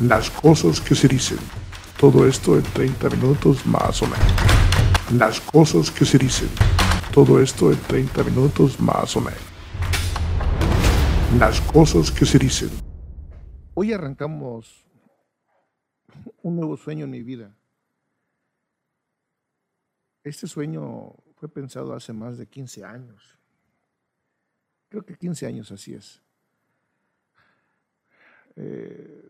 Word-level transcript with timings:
Las 0.00 0.30
cosas 0.30 0.80
que 0.80 0.94
se 0.94 1.08
dicen. 1.08 1.38
Todo 1.98 2.24
esto 2.28 2.56
en 2.56 2.62
30 2.62 3.10
minutos 3.10 3.66
más 3.66 4.00
o 4.00 4.06
menos. 4.06 4.32
Las 5.12 5.40
cosas 5.40 5.90
que 5.90 6.04
se 6.04 6.16
dicen. 6.18 6.48
Todo 7.12 7.42
esto 7.42 7.72
en 7.72 7.78
30 7.80 8.22
minutos 8.22 8.78
más 8.78 9.16
o 9.16 9.20
menos. 9.20 9.40
Las 11.36 11.60
cosas 11.62 12.12
que 12.12 12.24
se 12.24 12.38
dicen. 12.38 12.70
Hoy 13.74 13.92
arrancamos 13.92 14.86
un 16.42 16.54
nuevo 16.54 16.76
sueño 16.76 17.06
en 17.06 17.10
mi 17.10 17.22
vida. 17.24 17.52
Este 20.22 20.46
sueño 20.46 21.12
fue 21.34 21.48
pensado 21.48 21.92
hace 21.92 22.12
más 22.12 22.38
de 22.38 22.46
15 22.46 22.84
años. 22.84 23.36
Creo 24.90 25.04
que 25.04 25.16
15 25.16 25.44
años 25.44 25.72
así 25.72 25.94
es. 25.94 26.22
Eh, 28.54 29.27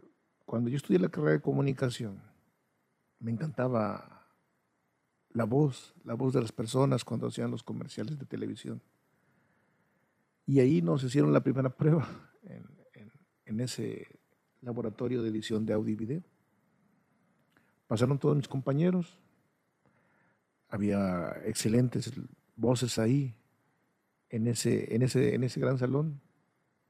cuando 0.48 0.70
yo 0.70 0.78
estudié 0.78 0.98
la 0.98 1.10
carrera 1.10 1.32
de 1.32 1.40
comunicación, 1.42 2.22
me 3.20 3.30
encantaba 3.30 4.26
la 5.28 5.44
voz, 5.44 5.94
la 6.04 6.14
voz 6.14 6.32
de 6.32 6.40
las 6.40 6.52
personas 6.52 7.04
cuando 7.04 7.26
hacían 7.26 7.50
los 7.50 7.62
comerciales 7.62 8.18
de 8.18 8.24
televisión. 8.24 8.80
Y 10.46 10.60
ahí 10.60 10.80
nos 10.80 11.04
hicieron 11.04 11.34
la 11.34 11.42
primera 11.42 11.68
prueba 11.76 12.08
en, 13.44 13.60
ese 13.60 14.06
laboratorio 14.62 15.22
de 15.22 15.28
edición 15.28 15.66
de 15.66 15.74
audio 15.74 15.92
y 15.92 15.96
video. 15.96 16.22
Pasaron 17.86 18.18
todos 18.18 18.34
mis 18.34 18.48
compañeros, 18.48 19.18
había 20.70 21.42
excelentes 21.44 22.10
voces 22.56 22.98
ahí, 22.98 23.34
en 24.30 24.46
ese, 24.46 24.94
en 24.94 25.02
ese, 25.02 25.34
en 25.34 25.44
ese 25.44 25.60
gran 25.60 25.76
salón 25.76 26.22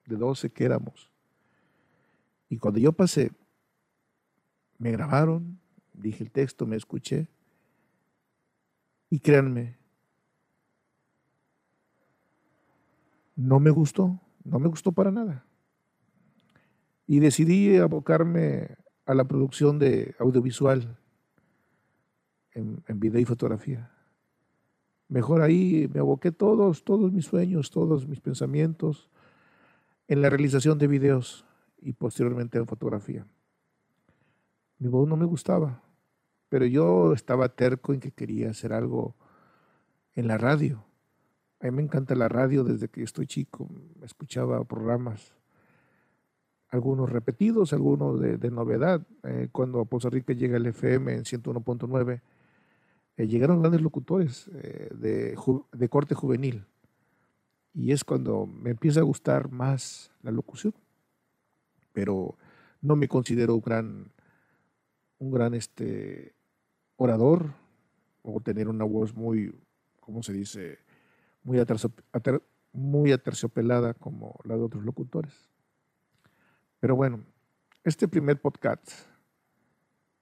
de 0.07 0.15
12 0.15 0.51
que 0.51 0.65
éramos. 0.65 1.11
Y 2.49 2.59
cuando 2.59 2.79
yo 2.79 2.93
pasé, 2.93 3.33
me 4.79 4.93
grabaron, 4.93 5.59
dije 5.93 6.23
el 6.23 6.31
texto, 6.31 6.67
me 6.67 6.77
escuché. 6.77 7.29
Y 9.11 9.21
créanme, 9.21 9.79
no 13.37 13.61
me 13.61 13.71
gustó, 13.71 14.21
no 14.45 14.59
me 14.59 14.69
gustó 14.69 14.93
para 14.93 15.11
nada. 15.11 15.45
Y 17.07 17.21
decidí 17.21 17.77
abocarme 17.77 18.77
a 19.07 19.15
la 19.15 19.25
producción 19.25 19.79
de 19.79 20.15
audiovisual 20.19 20.99
en, 22.53 22.83
en 22.87 23.01
video 23.01 23.21
y 23.21 23.25
fotografía. 23.25 23.91
Mejor 25.09 25.41
ahí 25.41 25.89
me 25.93 26.01
aboqué 26.01 26.33
todos, 26.33 26.85
todos 26.85 27.13
mis 27.13 27.25
sueños, 27.25 27.71
todos 27.71 28.07
mis 28.07 28.21
pensamientos 28.21 29.11
en 30.07 30.21
la 30.21 30.29
realización 30.29 30.79
de 30.79 30.87
videos 30.87 31.47
y 31.81 31.95
posteriormente 31.95 32.59
en 32.59 32.67
fotografía. 32.67 33.27
Mi 34.79 34.89
voz 34.89 35.09
no 35.09 35.17
me 35.17 35.25
gustaba, 35.25 35.83
pero 36.49 36.65
yo 36.65 37.13
estaba 37.13 37.49
terco 37.49 37.93
en 37.93 38.01
que 38.01 38.13
quería 38.13 38.51
hacer 38.51 38.73
algo 38.73 39.17
en 40.15 40.29
la 40.29 40.39
radio. 40.39 40.85
A 41.61 41.67
mí 41.67 41.73
me 41.73 41.83
encanta 41.83 42.15
la 42.15 42.29
radio 42.29 42.63
desde 42.63 42.89
que 42.89 43.03
estoy 43.03 43.27
chico. 43.27 43.69
Escuchaba 44.05 44.63
programas, 44.65 45.35
algunos 46.69 47.11
repetidos, 47.11 47.73
algunos 47.73 48.21
de, 48.21 48.51
novedad. 48.51 49.05
Eh, 49.25 49.49
cuando 49.51 49.81
a 49.81 49.85
Poza 49.85 50.11
Rica 50.11 50.33
llega 50.33 50.57
el 50.57 50.67
FM 50.67 51.13
en 51.13 51.25
101.9, 51.25 52.21
eh, 53.17 53.27
llegaron 53.27 53.61
grandes 53.61 53.81
locutores 53.81 54.49
eh, 54.55 54.91
de, 54.95 55.37
de 55.73 55.89
corte 55.89 56.15
juvenil. 56.15 56.67
Y 57.75 57.91
es 57.91 58.05
cuando 58.05 58.47
me 58.47 58.71
empieza 58.71 59.01
a 59.01 59.05
gustar 59.05 59.51
más 59.51 60.13
la 60.23 60.31
locución. 60.31 60.75
Pero 61.93 62.37
no 62.81 62.95
me 62.95 63.09
considero 63.09 63.57
un 63.57 63.61
gran 63.61 64.13
un 65.19 65.31
gran 65.31 65.55
este, 65.55 66.35
orador 66.97 67.55
o 68.23 68.41
tener 68.41 68.69
una 68.69 68.85
voz 68.85 69.15
muy, 69.15 69.55
¿cómo 70.01 70.23
se 70.23 70.33
dice? 70.33 70.79
Muy, 71.43 71.59
muy 72.73 73.13
aterciopelada 73.13 73.95
como 73.95 74.39
la 74.45 74.57
de 74.57 74.63
otros 74.63 74.85
locutores. 74.85 75.49
Pero 76.81 76.97
bueno, 76.97 77.25
este 77.85 78.07
primer 78.07 78.41
podcast 78.41 78.91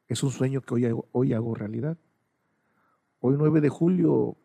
es 0.09 0.23
un 0.23 0.31
sueño 0.31 0.61
que 0.61 0.75
hoy 0.75 1.03
hoy 1.13 1.33
hago 1.33 1.55
realidad. 1.55 1.99
Hoy 3.21 3.35
9 3.37 3.61
de 3.61 3.69
julio 3.69 4.37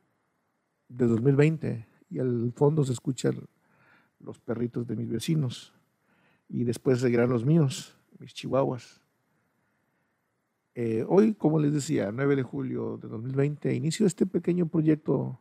de 0.87 1.07
2020 1.07 1.87
y 2.09 2.19
al 2.19 2.51
fondo 2.53 2.83
se 2.83 2.93
escuchan 2.93 3.47
los 4.19 4.39
perritos 4.39 4.87
de 4.87 4.95
mis 4.95 5.09
vecinos 5.09 5.73
y 6.49 6.63
después 6.63 6.99
seguirán 6.99 7.29
los 7.29 7.45
míos, 7.45 7.95
mis 8.19 8.33
chihuahuas. 8.33 9.00
Eh, 10.73 11.05
hoy, 11.07 11.33
como 11.33 11.59
les 11.59 11.73
decía, 11.73 12.11
9 12.13 12.37
de 12.37 12.43
julio 12.43 12.97
de 12.97 13.09
2020, 13.09 13.73
inicio 13.73 14.05
este 14.05 14.25
pequeño 14.25 14.67
proyecto 14.67 15.39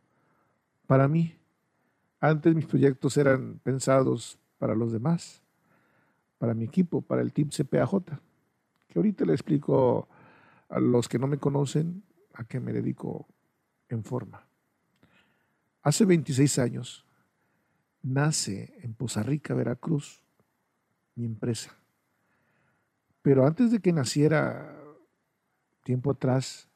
para 0.87 1.07
mí. 1.07 1.35
Antes 2.19 2.53
mis 2.53 2.65
proyectos 2.65 3.15
eran 3.15 3.59
pensados 3.63 4.37
para 4.57 4.75
los 4.75 4.91
demás, 4.91 5.41
para 6.37 6.53
mi 6.53 6.65
equipo, 6.65 7.01
para 7.01 7.21
el 7.21 7.31
Team 7.31 7.49
CPAJ, 7.49 8.19
que 8.87 8.99
ahorita 8.99 9.23
le 9.23 9.31
explico 9.31 10.09
a 10.67 10.79
los 10.81 11.07
que 11.07 11.17
no 11.17 11.27
me 11.27 11.37
conocen 11.37 12.03
a 12.33 12.43
qué 12.43 12.59
me 12.59 12.73
dedico 12.73 13.25
en 13.87 14.03
forma. 14.03 14.45
Hace 15.81 16.05
26 16.05 16.59
años 16.59 17.05
nace 18.03 18.73
en 18.81 18.93
Poza 18.93 19.23
Rica, 19.23 19.53
Veracruz, 19.53 20.21
mi 21.15 21.25
empresa. 21.25 21.73
Pero 23.21 23.45
antes 23.45 23.71
de 23.71 23.79
que 23.79 23.93
naciera 23.93 24.80
tiempo 25.83 26.11
atrás, 26.11 26.69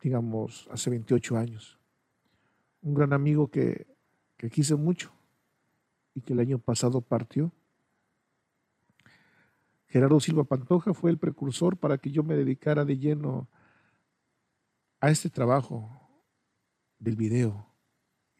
digamos, 0.00 0.68
hace 0.70 0.90
28 0.90 1.36
años. 1.36 1.78
Un 2.82 2.94
gran 2.94 3.12
amigo 3.12 3.48
que, 3.48 3.86
que 4.36 4.50
quise 4.50 4.74
mucho 4.74 5.12
y 6.14 6.20
que 6.20 6.32
el 6.32 6.40
año 6.40 6.58
pasado 6.58 7.00
partió. 7.00 7.52
Gerardo 9.86 10.20
Silva 10.20 10.44
Pantoja 10.44 10.92
fue 10.92 11.10
el 11.10 11.18
precursor 11.18 11.76
para 11.76 11.98
que 11.98 12.10
yo 12.10 12.22
me 12.22 12.36
dedicara 12.36 12.84
de 12.84 12.98
lleno 12.98 13.48
a 15.00 15.10
este 15.10 15.30
trabajo 15.30 16.08
del 16.98 17.16
video 17.16 17.66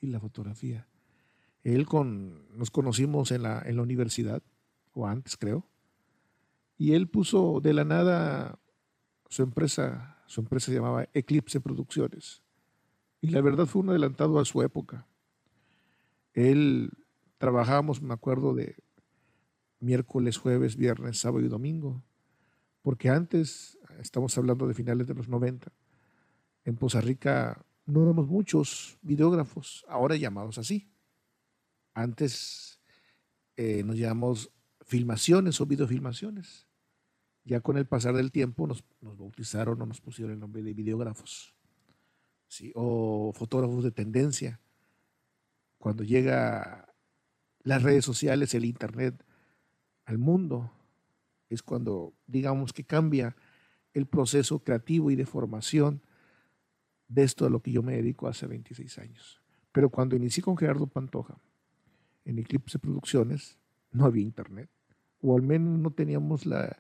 y 0.00 0.08
la 0.08 0.20
fotografía. 0.20 0.86
Él 1.62 1.86
con, 1.86 2.56
nos 2.56 2.70
conocimos 2.70 3.30
en 3.30 3.42
la, 3.42 3.62
en 3.64 3.76
la 3.76 3.82
universidad, 3.82 4.42
o 4.92 5.06
antes 5.06 5.36
creo, 5.36 5.66
y 6.76 6.92
él 6.92 7.08
puso 7.08 7.60
de 7.60 7.72
la 7.72 7.84
nada 7.84 8.58
su 9.28 9.42
empresa, 9.42 10.22
su 10.26 10.40
empresa 10.40 10.66
se 10.66 10.74
llamaba 10.74 11.08
Eclipse 11.12 11.60
Producciones. 11.60 12.42
Y 13.20 13.28
la 13.28 13.40
verdad 13.40 13.66
fue 13.66 13.82
un 13.82 13.90
adelantado 13.90 14.38
a 14.38 14.44
su 14.44 14.62
época. 14.62 15.06
Él 16.34 16.90
trabajábamos, 17.38 18.00
me 18.00 18.14
acuerdo, 18.14 18.54
de 18.54 18.76
miércoles, 19.80 20.36
jueves, 20.38 20.76
viernes, 20.76 21.18
sábado 21.18 21.44
y 21.44 21.48
domingo. 21.48 22.02
Porque 22.82 23.08
antes, 23.08 23.78
estamos 24.00 24.36
hablando 24.38 24.66
de 24.66 24.74
finales 24.74 25.06
de 25.06 25.14
los 25.14 25.28
90, 25.28 25.72
en 26.64 26.76
Poza 26.76 27.00
Rica 27.00 27.64
no 27.88 28.02
éramos 28.02 28.28
muchos 28.28 28.98
videógrafos, 29.00 29.84
ahora 29.88 30.14
llamados 30.14 30.58
así. 30.58 30.90
Antes 31.94 32.78
eh, 33.56 33.82
nos 33.82 33.96
llamamos 33.96 34.50
filmaciones 34.82 35.60
o 35.60 35.66
videofilmaciones. 35.66 36.67
Ya 37.48 37.60
con 37.62 37.78
el 37.78 37.86
pasar 37.86 38.14
del 38.14 38.30
tiempo 38.30 38.66
nos, 38.66 38.84
bautizaron 39.00 39.80
o 39.80 39.86
nos 39.86 40.02
pusieron 40.02 40.34
el 40.34 40.38
nombre 40.38 40.62
de 40.62 40.74
videógrafos 40.74 41.54
¿sí? 42.46 42.72
o 42.74 43.32
fotógrafos 43.34 43.82
de 43.84 43.90
tendencia. 43.90 44.60
Cuando 45.78 46.04
llega 46.04 46.92
las 47.62 47.82
redes 47.82 48.04
sociales, 48.04 48.52
el 48.52 48.66
Internet 48.66 49.24
al 50.04 50.18
mundo, 50.18 50.70
es 51.48 51.62
cuando 51.62 52.12
digamos 52.26 52.74
que 52.74 52.84
cambia 52.84 53.34
el 53.94 54.04
proceso 54.04 54.62
creativo 54.62 55.10
y 55.10 55.16
de 55.16 55.24
formación 55.24 56.02
de 57.08 57.22
esto 57.22 57.46
a 57.46 57.50
lo 57.50 57.62
que 57.62 57.72
yo 57.72 57.82
me 57.82 57.96
dedico 57.96 58.28
hace 58.28 58.46
26 58.46 58.98
años. 58.98 59.40
Pero 59.72 59.88
cuando 59.88 60.16
inicié 60.16 60.42
con 60.42 60.58
Gerardo 60.58 60.86
Pantoja 60.86 61.38
en 62.26 62.40
Eclipse 62.40 62.78
Producciones, 62.78 63.56
no 63.90 64.04
había 64.04 64.22
internet, 64.22 64.68
o 65.22 65.34
al 65.34 65.40
menos 65.40 65.78
no 65.78 65.90
teníamos 65.90 66.44
la, 66.44 66.78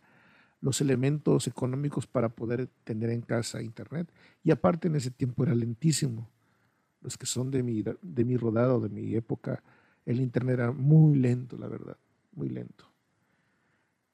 los 0.60 0.80
elementos 0.80 1.46
económicos 1.46 2.06
para 2.06 2.28
poder 2.28 2.68
tener 2.84 3.10
en 3.10 3.20
casa 3.20 3.62
internet. 3.62 4.10
Y 4.42 4.50
aparte 4.50 4.88
en 4.88 4.96
ese 4.96 5.10
tiempo 5.10 5.44
era 5.44 5.54
lentísimo. 5.54 6.28
Los 7.00 7.16
que 7.16 7.26
son 7.26 7.50
de 7.50 7.62
mi, 7.62 7.82
de 7.82 8.24
mi 8.24 8.36
rodado, 8.36 8.80
de 8.80 8.88
mi 8.88 9.14
época, 9.14 9.62
el 10.04 10.20
internet 10.20 10.54
era 10.54 10.72
muy 10.72 11.16
lento, 11.16 11.56
la 11.56 11.68
verdad, 11.68 11.96
muy 12.32 12.48
lento. 12.48 12.86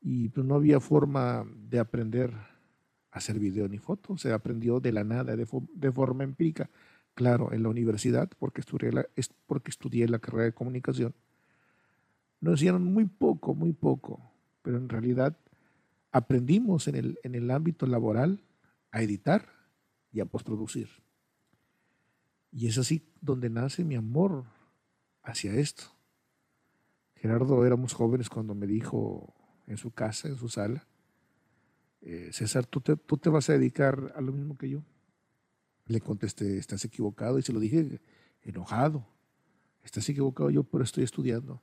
Y 0.03 0.29
pues, 0.29 0.47
no 0.47 0.57
había 0.57 0.81
forma 0.81 1.47
de 1.71 1.79
aprender 1.79 2.31
a 2.35 3.19
hacer 3.19 3.39
video 3.39 3.69
ni 3.69 3.79
foto, 3.79 4.19
se 4.19 4.33
aprendió 4.33 4.81
de 4.81 4.93
la 4.93 5.03
nada, 5.03 5.35
de, 5.35 5.47
de 5.73 5.93
forma 5.93 6.25
empírica. 6.25 6.69
Claro, 7.15 7.53
en 7.53 7.63
la 7.63 7.69
universidad, 7.69 8.29
porque 8.39 8.61
estudié 8.61 8.93
la, 8.93 9.07
porque 9.47 9.71
estudié 9.71 10.09
la 10.09 10.19
carrera 10.19 10.45
de 10.45 10.53
comunicación, 10.53 11.15
nos 12.41 12.61
hicieron 12.61 12.85
muy 12.85 13.07
poco, 13.07 13.55
muy 13.55 13.73
poco, 13.73 14.21
pero 14.63 14.77
en 14.77 14.89
realidad 14.89 15.39
aprendimos 16.15 16.87
en 16.87 16.95
el, 16.95 17.19
en 17.25 17.35
el 17.35 17.51
ámbito 17.51 17.87
laboral 17.87 18.41
a 18.93 19.03
editar 19.03 19.49
y 20.13 20.21
a 20.21 20.27
postproducir. 20.27 20.89
Y 22.53 22.69
es 22.69 22.79
así 22.79 23.05
donde 23.21 23.51
nace 23.51 23.83
mi 23.83 23.97
amor 23.97 24.45
hacia 25.25 25.53
esto. 25.57 25.83
Gerardo 27.17 27.67
éramos 27.67 27.95
jóvenes 27.95 28.29
cuando 28.29 28.55
me 28.55 28.69
dijo 28.69 29.35
en 29.67 29.77
su 29.77 29.91
casa, 29.91 30.29
en 30.29 30.37
su 30.37 30.49
sala, 30.49 30.87
eh, 32.01 32.31
César, 32.33 32.65
¿tú 32.65 32.81
te, 32.81 32.97
tú 32.97 33.17
te 33.17 33.29
vas 33.29 33.51
a 33.51 33.55
dedicar 33.55 34.13
a 34.15 34.21
lo 34.21 34.31
mismo 34.31 34.57
que 34.57 34.71
yo. 34.71 34.85
Le 35.87 36.01
contesté, 36.01 36.59
estás 36.59 36.85
equivocado 36.85 37.41
y 37.41 37.43
se 37.43 37.53
lo 37.53 37.59
dije 37.59 38.01
enojado. 38.43 39.05
Estás 39.83 40.09
equivocado 40.09 40.49
yo, 40.49 40.63
pero 40.63 40.85
estoy 40.85 41.03
estudiando. 41.03 41.61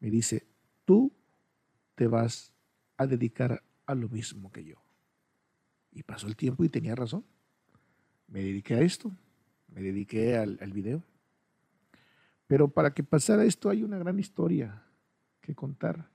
Me 0.00 0.10
dice, 0.10 0.44
tú 0.84 1.12
te 1.94 2.08
vas 2.08 2.52
a 2.96 3.06
dedicar 3.06 3.62
a 3.86 3.94
lo 3.94 4.08
mismo 4.08 4.50
que 4.52 4.64
yo. 4.64 4.76
Y 5.92 6.02
pasó 6.02 6.26
el 6.26 6.36
tiempo 6.36 6.64
y 6.64 6.68
tenía 6.68 6.94
razón. 6.94 7.24
Me 8.28 8.40
dediqué 8.42 8.74
a 8.74 8.80
esto, 8.80 9.12
me 9.68 9.82
dediqué 9.82 10.36
al, 10.36 10.72
video. 10.72 11.02
Pero 12.46 12.68
para 12.68 12.94
que 12.94 13.02
pasara 13.02 13.44
esto 13.44 13.68
hay 13.68 13.82
una 13.82 13.98
gran 13.98 14.18
historia 14.18 14.82
que 15.40 15.54
contar. 15.54 16.08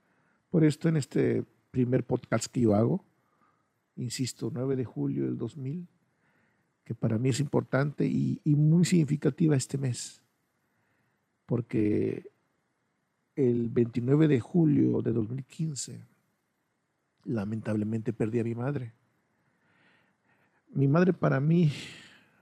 Por 0.49 0.63
esto 0.63 0.89
en 0.89 0.97
este 0.97 1.43
primer 1.71 2.03
podcast 2.03 2.47
que 2.47 2.61
yo 2.61 2.75
hago, 2.75 3.05
insisto, 3.95 4.49
9 4.53 4.75
de 4.75 4.85
julio 4.85 5.25
del 5.25 5.37
2000, 5.37 5.87
que 6.83 6.95
para 6.95 7.17
mí 7.17 7.29
es 7.29 7.39
importante 7.39 8.05
y, 8.05 8.41
y 8.43 8.55
muy 8.55 8.85
significativa 8.85 9.55
este 9.55 9.77
mes, 9.77 10.21
porque 11.45 12.31
el 13.35 13.69
29 13.69 14.27
de 14.27 14.39
julio 14.39 15.01
de 15.01 15.11
2015, 15.11 16.01
lamentablemente 17.27 18.13
perdí 18.13 18.39
a 18.39 18.43
mi 18.43 18.55
madre. 18.55 18.93
Mi 20.69 20.87
madre 20.87 21.13
para 21.13 21.39
mí 21.39 21.71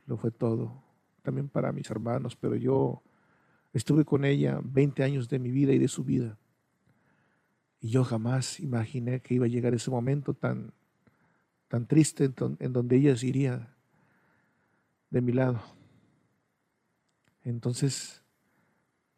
lo 0.05 0.17
fue 0.17 0.31
todo, 0.31 0.83
también 1.23 1.49
para 1.49 1.71
mis 1.71 1.89
hermanos, 1.89 2.35
pero 2.35 2.55
yo 2.55 3.01
estuve 3.73 4.05
con 4.05 4.23
ella 4.25 4.59
20 4.63 5.03
años 5.03 5.27
de 5.27 5.39
mi 5.39 5.51
vida 5.51 5.73
y 5.73 5.79
de 5.79 5.87
su 5.87 6.03
vida. 6.03 6.37
Y 7.81 7.89
yo 7.89 8.03
jamás 8.03 8.59
imaginé 8.59 9.21
que 9.21 9.35
iba 9.35 9.45
a 9.45 9.49
llegar 9.49 9.73
ese 9.73 9.91
momento 9.91 10.33
tan, 10.33 10.73
tan 11.67 11.87
triste 11.87 12.31
en, 12.59 12.73
donde 12.73 12.95
ella 12.95 13.15
se 13.17 13.27
iría 13.27 13.75
de 15.09 15.21
mi 15.21 15.33
lado. 15.33 15.61
Entonces, 17.43 18.23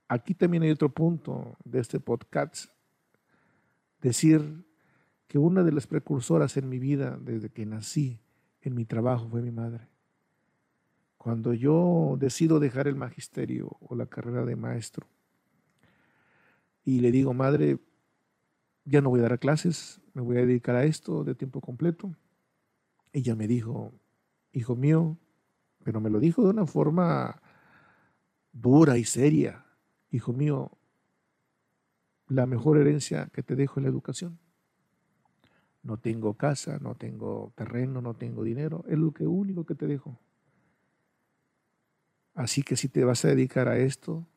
aquí 0.08 0.34
también 0.34 0.64
hay 0.64 0.72
otro 0.72 0.90
punto 0.90 1.56
de 1.64 1.80
este 1.80 2.00
podcast. 2.00 2.70
Decir 4.02 4.67
que 5.28 5.38
una 5.38 5.64
de 5.64 5.72
las 5.72 5.88
precursoras 5.88 6.58
en 6.58 6.70
mi 6.70 6.80
vida, 6.80 7.18
desde 7.22 7.50
que 7.50 7.66
nací, 7.66 8.20
en 8.62 8.76
mi 8.76 8.86
trabajo, 8.86 9.28
fue 9.30 9.42
mi 9.42 9.52
madre. 9.52 9.88
Cuando 11.18 11.54
yo 11.54 12.16
decido 12.20 12.60
dejar 12.60 12.88
el 12.88 12.96
magisterio 12.96 13.78
o 13.82 13.96
la 13.96 14.06
carrera 14.06 14.46
de 14.46 14.56
maestro, 14.56 15.08
y 16.84 17.02
le 17.02 17.12
digo, 17.12 17.34
madre, 17.34 17.80
ya 18.86 19.02
no 19.02 19.10
voy 19.10 19.20
a 19.20 19.24
dar 19.24 19.40
clases, 19.40 20.00
me 20.14 20.22
voy 20.22 20.38
a 20.38 20.46
dedicar 20.46 20.76
a 20.78 20.86
esto 20.86 21.26
de 21.26 21.36
tiempo 21.36 21.60
completo. 21.60 22.16
Ella 23.12 23.36
me 23.36 23.48
dijo, 23.48 23.94
hijo 24.54 24.78
mío, 24.78 25.18
pero 25.84 26.00
me 26.00 26.10
lo 26.10 26.22
dijo 26.22 26.44
de 26.44 26.50
una 26.50 26.66
forma 26.66 27.42
dura 28.54 28.98
y 28.98 29.04
seria, 29.04 29.66
hijo 30.12 30.32
mío, 30.32 30.72
la 32.30 32.46
mejor 32.46 32.78
herencia 32.78 33.30
que 33.34 33.44
te 33.44 33.56
dejo 33.58 33.80
es 33.80 33.84
la 33.84 33.90
educación. 33.90 34.40
No 35.88 35.98
tengo 35.98 36.36
casa, 36.36 36.78
no 36.80 36.96
tengo 36.96 37.52
terreno, 37.56 38.02
no 38.02 38.14
tengo 38.14 38.44
dinero, 38.44 38.84
es 38.88 38.98
lo 38.98 39.12
que 39.12 39.26
único 39.26 39.66
que 39.66 39.76
te 39.76 39.88
dejo. 39.88 40.20
Así 42.36 42.62
que 42.62 42.76
si 42.76 42.90
te 42.90 43.04
vas 43.04 43.26
a 43.26 43.30
dedicar 43.30 43.68
a 43.68 43.78
esto, 43.78 44.28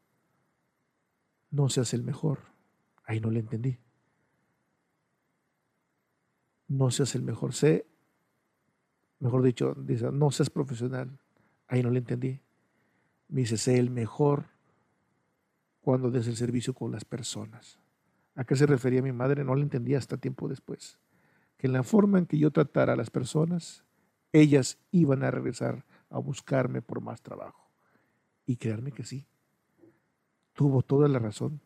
no 1.50 1.68
seas 1.68 1.92
el 1.92 2.02
mejor. 2.02 2.38
Ahí 3.04 3.20
no 3.20 3.30
le 3.30 3.40
entendí 3.40 3.78
no 6.70 6.90
seas 6.92 7.16
el 7.16 7.22
mejor, 7.22 7.52
sé, 7.52 7.84
mejor 9.18 9.42
dicho, 9.42 9.74
dice, 9.76 10.10
no 10.12 10.30
seas 10.30 10.50
profesional. 10.50 11.18
Ahí 11.66 11.82
no 11.82 11.90
le 11.90 11.98
entendí. 11.98 12.40
Me 13.28 13.40
dice, 13.40 13.56
sé 13.56 13.76
el 13.76 13.90
mejor 13.90 14.46
cuando 15.80 16.10
des 16.12 16.28
el 16.28 16.36
servicio 16.36 16.72
con 16.72 16.92
las 16.92 17.04
personas. 17.04 17.80
¿A 18.36 18.44
qué 18.44 18.54
se 18.54 18.66
refería 18.66 19.02
mi 19.02 19.10
madre? 19.10 19.44
No 19.44 19.56
le 19.56 19.62
entendía 19.62 19.98
hasta 19.98 20.16
tiempo 20.16 20.48
después. 20.48 20.98
Que 21.60 21.66
en 21.66 21.74
la 21.74 21.82
forma 21.82 22.18
en 22.18 22.24
que 22.24 22.38
yo 22.38 22.50
tratara 22.50 22.94
a 22.94 22.96
las 22.96 23.10
personas, 23.10 23.84
ellas 24.32 24.78
iban 24.92 25.22
a 25.22 25.30
regresar 25.30 25.84
a 26.08 26.18
buscarme 26.18 26.80
por 26.80 27.02
más 27.02 27.20
trabajo. 27.20 27.70
Y 28.46 28.56
creerme 28.56 28.92
que 28.92 29.04
sí. 29.04 29.26
Tuvo 30.54 30.80
toda 30.80 31.06
la 31.06 31.18
razón. 31.18 31.60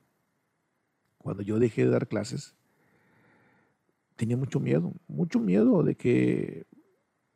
Cuando 1.19 1.44
yo 1.44 1.61
dejé 1.61 1.85
de 1.85 1.91
dar 1.91 2.08
clases, 2.08 2.56
tenía 4.17 4.37
mucho 4.37 4.58
miedo, 4.58 4.93
mucho 5.06 5.38
miedo 5.38 5.85
de 5.85 5.94
que 5.94 6.67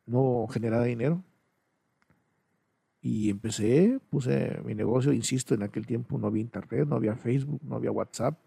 no 0.05 0.45
generara 0.49 0.83
dinero. 0.83 1.23
Y 3.01 3.29
empecé, 3.29 4.01
puse 4.09 4.59
mi 4.65 4.75
negocio, 4.75 5.13
insisto, 5.13 5.55
en 5.55 5.63
aquel 5.63 5.85
tiempo 5.85 6.17
no 6.17 6.27
había 6.27 6.41
internet, 6.41 6.89
no 6.89 6.97
había 6.97 7.15
Facebook, 7.15 7.61
no 7.63 7.77
había 7.77 7.91
WhatsApp. 7.91 8.37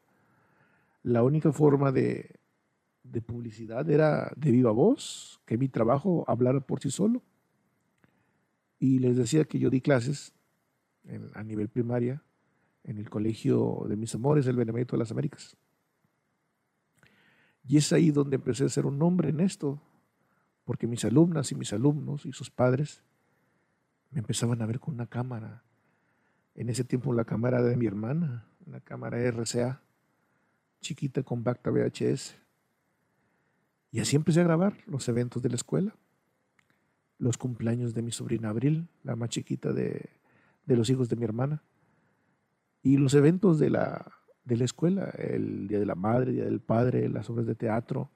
La 1.03 1.23
única 1.23 1.50
forma 1.50 1.93
de, 1.93 2.42
de 3.05 3.21
publicidad 3.21 3.89
era 3.91 4.33
de 4.37 4.51
viva 4.51 4.71
voz, 4.71 5.41
que 5.45 5.59
mi 5.59 5.69
trabajo 5.69 6.25
hablara 6.29 6.61
por 6.61 6.81
sí 6.81 6.91
solo. 6.91 7.23
Y 8.79 8.99
les 8.99 9.17
decía 9.17 9.45
que 9.45 9.59
yo 9.59 9.71
di 9.71 9.81
clases 9.81 10.33
a 11.35 11.43
nivel 11.43 11.69
primaria 11.69 12.23
en 12.85 12.99
el 12.99 13.09
colegio 13.11 13.85
de 13.89 13.97
mis 13.97 14.15
amores, 14.15 14.47
el 14.47 14.57
Benemérito 14.57 14.97
de 14.97 15.01
las 15.01 15.11
Américas. 15.11 15.57
Y 17.65 17.77
es 17.77 17.93
ahí 17.93 18.11
donde 18.11 18.37
empecé 18.37 18.65
a 18.65 18.69
ser 18.69 18.87
un 18.87 19.01
hombre 19.03 19.31
en 19.31 19.41
esto, 19.41 19.81
porque 20.65 20.87
mis 20.87 21.05
alumnas 21.05 21.53
y 21.53 21.55
mis 21.55 21.73
alumnos 21.73 22.27
y 22.27 22.33
sus 22.33 22.51
padres 22.51 23.03
me 24.11 24.19
empezaban 24.21 24.61
a 24.63 24.67
ver 24.67 24.81
con 24.81 24.95
una 24.95 25.07
cámara. 25.07 25.63
En 26.55 26.69
ese 26.69 26.85
tiempo 26.85 27.13
la 27.13 27.25
cámara 27.25 27.63
de 27.63 27.77
mi 27.77 27.87
hermana, 27.87 28.47
una 28.67 28.81
cámara 28.81 29.19
RCA, 29.31 29.81
chiquita, 30.81 31.23
compacta 31.23 31.71
VHS. 31.71 32.37
Y 33.93 34.00
así 34.00 34.17
empecé 34.17 34.41
a 34.41 34.44
grabar 34.44 34.79
los 34.87 35.06
eventos 35.09 35.43
de 35.43 35.50
la 35.50 35.55
escuela, 35.55 35.94
los 37.19 37.37
cumpleaños 37.37 37.94
de 37.94 38.03
mi 38.03 38.11
sobrina 38.11 38.49
Abril, 38.49 38.89
la 39.05 39.15
más 39.15 39.29
chiquita 39.29 39.72
de, 39.72 40.08
de 40.65 40.77
los 40.77 40.91
hijos 40.91 41.08
de 41.11 41.17
mi 41.17 41.25
hermana, 41.25 41.63
y 42.82 42.96
los 42.96 43.15
eventos 43.15 43.58
de 43.58 43.69
la, 43.70 44.11
de 44.44 44.56
la 44.56 44.65
escuela, 44.65 45.11
el 45.11 45.69
Día 45.69 45.79
de 45.79 45.87
la 45.87 45.94
Madre, 45.94 46.31
el 46.31 46.37
Día 46.37 46.44
del 46.46 46.61
Padre, 46.61 47.08
las 47.11 47.29
obras 47.31 47.46
de 47.46 47.55
teatro, 47.55 48.11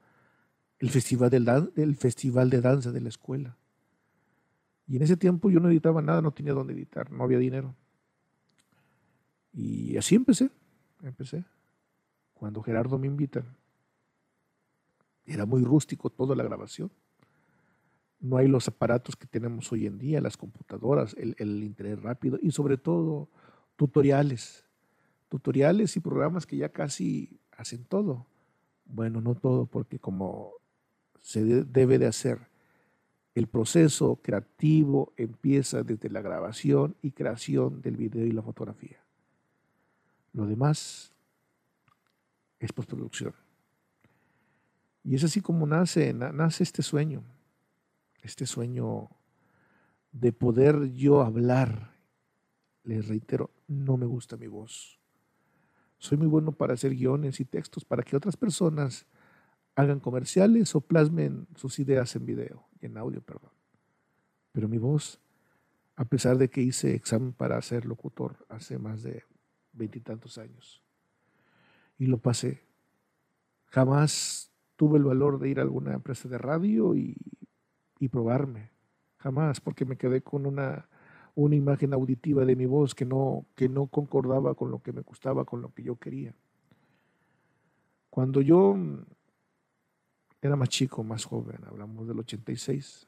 el 0.79 0.91
festival, 0.91 1.31
del 1.31 1.97
festival 1.97 2.51
de 2.51 2.61
danza 2.63 2.91
de 2.91 3.01
la 3.01 3.11
escuela. 3.11 3.57
Y 4.89 4.97
en 4.97 5.03
ese 5.03 5.17
tiempo 5.17 5.51
yo 5.51 5.61
no 5.61 5.69
editaba 5.69 6.01
nada, 6.01 6.23
no 6.23 6.33
tenía 6.33 6.53
dónde 6.53 6.73
editar, 6.73 7.11
no 7.11 7.25
había 7.25 7.39
dinero. 7.39 7.75
Y 9.53 9.97
así 9.97 10.15
empecé, 10.15 10.51
empecé. 11.03 11.45
Cuando 12.35 12.63
Gerardo 12.63 12.99
me 12.99 13.07
invita, 13.07 13.45
era 15.27 15.47
muy 15.47 15.63
rústico 15.63 16.11
toda 16.11 16.35
la 16.35 16.45
grabación. 16.45 16.91
No 18.21 18.39
hay 18.39 18.49
los 18.49 18.69
aparatos 18.69 19.17
que 19.17 19.27
tenemos 19.27 19.71
hoy 19.73 19.87
en 19.87 19.99
día, 19.99 20.21
las 20.21 20.37
computadoras, 20.37 21.15
el, 21.19 21.63
internet 21.63 22.01
rápido 22.03 22.39
y 22.41 22.51
sobre 22.51 22.77
todo 22.77 23.29
tutoriales 23.77 24.67
tutoriales 25.29 25.97
y 25.97 26.01
programas 26.01 26.47
que 26.47 26.57
ya 26.57 26.69
casi 26.69 27.41
hacen 27.53 27.85
todo. 27.85 28.27
Bueno, 28.85 29.21
no 29.21 29.35
todo, 29.35 29.67
porque 29.67 29.99
como 29.99 30.53
se 31.21 31.45
debe 31.65 31.99
de 31.99 32.07
hacer, 32.07 32.49
el 33.35 33.49
proceso 33.49 34.21
creativo 34.23 35.13
empieza 35.17 35.83
desde 35.83 36.09
la 36.09 36.23
grabación 36.23 36.97
y 37.03 37.11
creación 37.11 37.83
del 37.83 37.97
video 37.97 38.25
y 38.25 38.31
la 38.31 38.43
fotografía. 38.43 38.99
Lo 40.33 40.47
demás 40.47 41.13
es 42.59 42.73
postproducción. 42.73 43.35
Y 45.07 45.15
es 45.15 45.23
así 45.23 45.41
como 45.41 45.69
nace, 45.69 46.13
nace 46.13 46.65
este 46.65 46.83
sueño, 46.83 47.23
este 48.23 48.45
sueño 48.45 49.09
de 50.11 50.33
poder 50.33 50.91
yo 50.95 51.23
hablar. 51.23 51.93
Les 52.83 53.07
reitero, 53.07 53.53
no 53.69 53.97
me 53.97 54.05
gusta 54.05 54.37
mi 54.37 54.49
voz. 54.49 54.99
Soy 55.99 56.19
muy 56.19 56.27
bueno 56.27 56.51
para 56.51 56.75
hacer 56.75 56.93
guiones 56.93 57.39
y 57.39 57.45
textos 57.45 57.85
para 57.85 58.03
que 58.03 58.17
otras 58.17 58.37
personas 58.37 59.07
hagan 59.77 60.01
comerciales 60.01 60.75
o 60.75 60.81
plasmen 60.81 61.47
sus 61.55 61.79
ideas 61.79 62.17
en 62.17 62.27
video, 62.27 62.67
en 62.81 62.99
audio, 62.99 63.21
perdón. 63.21 63.53
Pero 64.51 64.67
mi 64.67 64.79
voz, 64.79 65.21
a 65.95 66.05
pesar 66.05 66.37
de 66.37 66.51
que 66.51 66.63
hice 66.63 66.97
examen 66.97 67.33
para 67.33 67.63
ser 67.63 67.87
locutor 67.87 68.45
hace 68.49 68.77
más 68.77 69.05
de 69.05 69.23
veintitantos 69.73 70.37
años 70.37 70.83
y 71.97 72.07
lo 72.07 72.19
pasé, 72.19 72.65
jamás 73.67 74.51
tuve 74.77 74.99
el 74.99 75.05
valor 75.05 75.39
de 75.39 75.49
ir 75.49 75.59
a 75.59 75.63
alguna 75.63 75.95
empresa 75.95 76.29
de 76.29 76.39
radio 76.39 76.95
y, 76.95 77.17
y 77.99 78.09
probarme. 78.09 78.71
Jamás, 79.19 79.61
porque 79.61 79.85
me 79.85 79.97
quedé 79.97 80.21
con 80.23 80.47
una, 80.47 80.89
una 81.35 81.57
imagen 81.57 81.93
auditiva 81.93 82.45
de 82.45 82.57
mi 82.57 82.67
voz 82.67 82.95
que 82.95 83.05
no, 83.05 83.47
que 83.55 83.69
no 83.69 83.87
concordaba 83.87 84.55
con 84.55 84.71
lo 84.71 84.81
que 84.81 84.93
me 84.93 85.03
gustaba, 85.03 85.45
con 85.45 85.63
lo 85.63 85.73
que 85.73 85.83
yo 85.83 85.97
quería. 85.97 86.35
Cuando 88.11 88.41
yo 88.41 88.77
era 90.41 90.57
más 90.57 90.69
chico, 90.69 91.03
más 91.03 91.25
joven, 91.25 91.59
hablamos 91.67 92.07
del 92.07 92.19
86, 92.21 93.07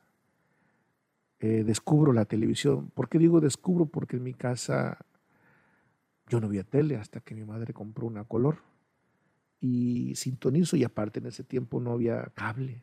eh, 1.40 1.64
descubro 1.64 2.12
la 2.12 2.25
televisión. 2.25 2.90
¿Por 2.90 3.08
qué 3.08 3.18
digo 3.18 3.40
descubro? 3.40 3.87
Porque 3.87 4.16
en 4.16 4.25
mi 4.25 4.34
casa 4.34 4.98
yo 6.26 6.40
no 6.40 6.48
veía 6.48 6.64
tele 6.64 6.96
hasta 6.96 7.20
que 7.20 7.34
mi 7.34 7.44
madre 7.44 7.72
compró 7.72 8.06
una 8.06 8.25
color 8.25 8.67
y 9.60 10.14
sintonizo 10.14 10.76
y 10.76 10.84
aparte 10.84 11.18
en 11.18 11.26
ese 11.26 11.44
tiempo 11.44 11.80
no 11.80 11.92
había 11.92 12.30
cable, 12.34 12.82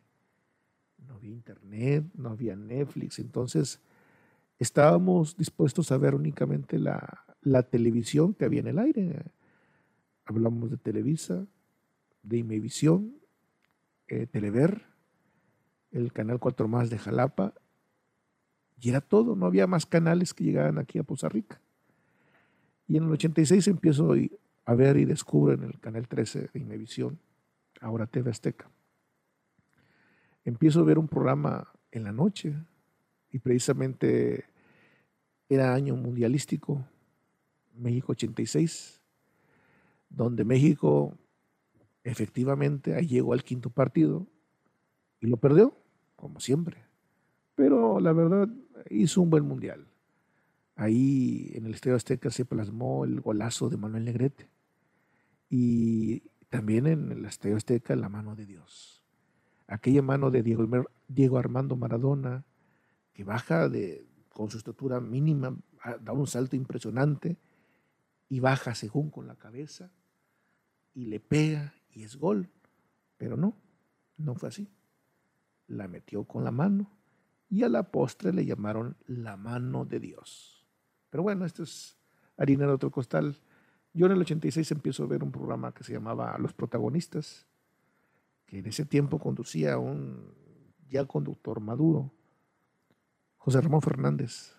no 1.06 1.14
había 1.14 1.30
internet, 1.30 2.04
no 2.14 2.30
había 2.30 2.56
Netflix, 2.56 3.18
entonces 3.18 3.80
estábamos 4.58 5.36
dispuestos 5.36 5.92
a 5.92 5.98
ver 5.98 6.14
únicamente 6.14 6.78
la, 6.78 7.22
televisión 7.70 8.34
que 8.34 8.44
había 8.44 8.60
en 8.60 8.66
el 8.66 8.78
aire. 8.78 9.22
Hablamos 10.24 10.70
de 10.70 10.76
Televisa, 10.76 11.46
de 12.22 12.38
Imevisión, 12.38 13.14
eh, 14.08 14.26
Telever, 14.26 14.82
el 15.92 16.12
canal 16.12 16.40
4 16.40 16.66
más 16.66 16.90
de 16.90 16.98
Jalapa, 16.98 17.54
y 18.80 18.90
era 18.90 19.00
todo, 19.00 19.36
no 19.36 19.46
había 19.46 19.66
más 19.66 19.86
canales 19.86 20.34
que 20.34 20.44
llegaban 20.44 20.78
aquí 20.78 20.98
a 20.98 21.02
Poza 21.02 21.28
Rica. 21.28 21.60
Y 22.88 22.96
en 22.96 23.04
el 23.04 23.12
86 23.12 23.68
empiezo 23.68 24.14
a 24.66 24.74
ver 24.74 24.96
y 24.96 25.04
descubro 25.04 25.54
en 25.54 25.62
el 25.62 25.78
canal 25.78 26.08
13 26.08 26.50
de 26.52 26.60
Imevisión, 26.60 27.18
ahora 27.80 28.06
TV 28.06 28.30
Azteca. 28.30 28.68
Empiezo 30.44 30.80
a 30.80 30.84
ver 30.84 30.98
un 30.98 31.08
programa 31.08 31.72
en 31.92 32.04
la 32.04 32.12
noche 32.12 32.54
y 33.30 33.38
precisamente 33.38 34.44
era 35.48 35.72
año 35.72 35.94
mundialístico, 35.96 36.84
México 37.74 38.12
86, 38.12 39.00
donde 40.08 40.44
México 40.44 41.16
efectivamente 42.02 43.00
llegó 43.06 43.32
al 43.32 43.44
quinto 43.44 43.70
partido 43.70 44.26
y 45.20 45.28
lo 45.28 45.36
perdió, 45.36 45.76
como 46.16 46.40
siempre. 46.40 46.84
Pero 47.54 48.00
la 48.00 48.12
verdad 48.12 48.48
hizo 48.90 49.22
un 49.22 49.30
buen 49.30 49.44
mundial. 49.44 49.86
Ahí 50.74 51.52
en 51.54 51.66
el 51.66 51.74
Estadio 51.74 51.96
Azteca 51.96 52.30
se 52.30 52.44
plasmó 52.44 53.04
el 53.04 53.20
golazo 53.20 53.68
de 53.68 53.76
Manuel 53.76 54.04
Negrete. 54.04 54.55
Y 55.48 56.22
también 56.48 56.86
en 56.86 57.12
el 57.12 57.24
Estadio 57.24 57.56
Azteca 57.56 57.96
la 57.96 58.08
mano 58.08 58.34
de 58.34 58.46
Dios. 58.46 59.02
Aquella 59.66 60.02
mano 60.02 60.30
de 60.30 60.42
Diego, 60.42 61.38
Armando 61.38 61.76
Maradona, 61.76 62.44
que 63.12 63.24
baja 63.24 63.68
de, 63.68 64.06
con 64.32 64.50
su 64.50 64.58
estatura 64.58 65.00
mínima, 65.00 65.56
da 66.00 66.12
un 66.12 66.26
salto 66.26 66.56
impresionante 66.56 67.36
y 68.28 68.40
baja 68.40 68.74
según 68.74 69.10
con 69.10 69.26
la 69.26 69.36
cabeza 69.36 69.90
y 70.94 71.06
le 71.06 71.20
pega 71.20 71.74
y 71.90 72.04
es 72.04 72.16
gol. 72.16 72.48
Pero 73.16 73.36
no, 73.36 73.56
no 74.16 74.34
fue 74.34 74.48
así. 74.48 74.68
La 75.68 75.88
metió 75.88 76.24
con 76.24 76.44
la 76.44 76.50
mano 76.50 76.90
y 77.48 77.62
a 77.62 77.68
la 77.68 77.90
postre 77.90 78.32
le 78.32 78.44
llamaron 78.44 78.96
la 79.06 79.36
mano 79.36 79.84
de 79.84 80.00
Dios. 80.00 80.66
Pero 81.10 81.22
bueno, 81.22 81.44
esto 81.44 81.62
es 81.62 81.96
harina 82.36 82.66
de 82.66 82.72
otro 82.72 82.90
costal. 82.90 83.36
Yo 83.96 84.04
en 84.04 84.12
el 84.12 84.20
86 84.20 84.72
empiezo 84.72 85.04
a 85.04 85.06
ver 85.06 85.24
un 85.24 85.32
programa 85.32 85.72
que 85.72 85.82
se 85.82 85.94
llamaba 85.94 86.36
Los 86.38 86.52
Protagonistas, 86.52 87.46
que 88.44 88.58
en 88.58 88.66
ese 88.66 88.84
tiempo 88.84 89.18
conducía 89.18 89.78
un 89.78 90.34
ya 90.86 91.06
conductor 91.06 91.60
maduro, 91.60 92.12
José 93.38 93.62
Ramón 93.62 93.80
Fernández. 93.80 94.54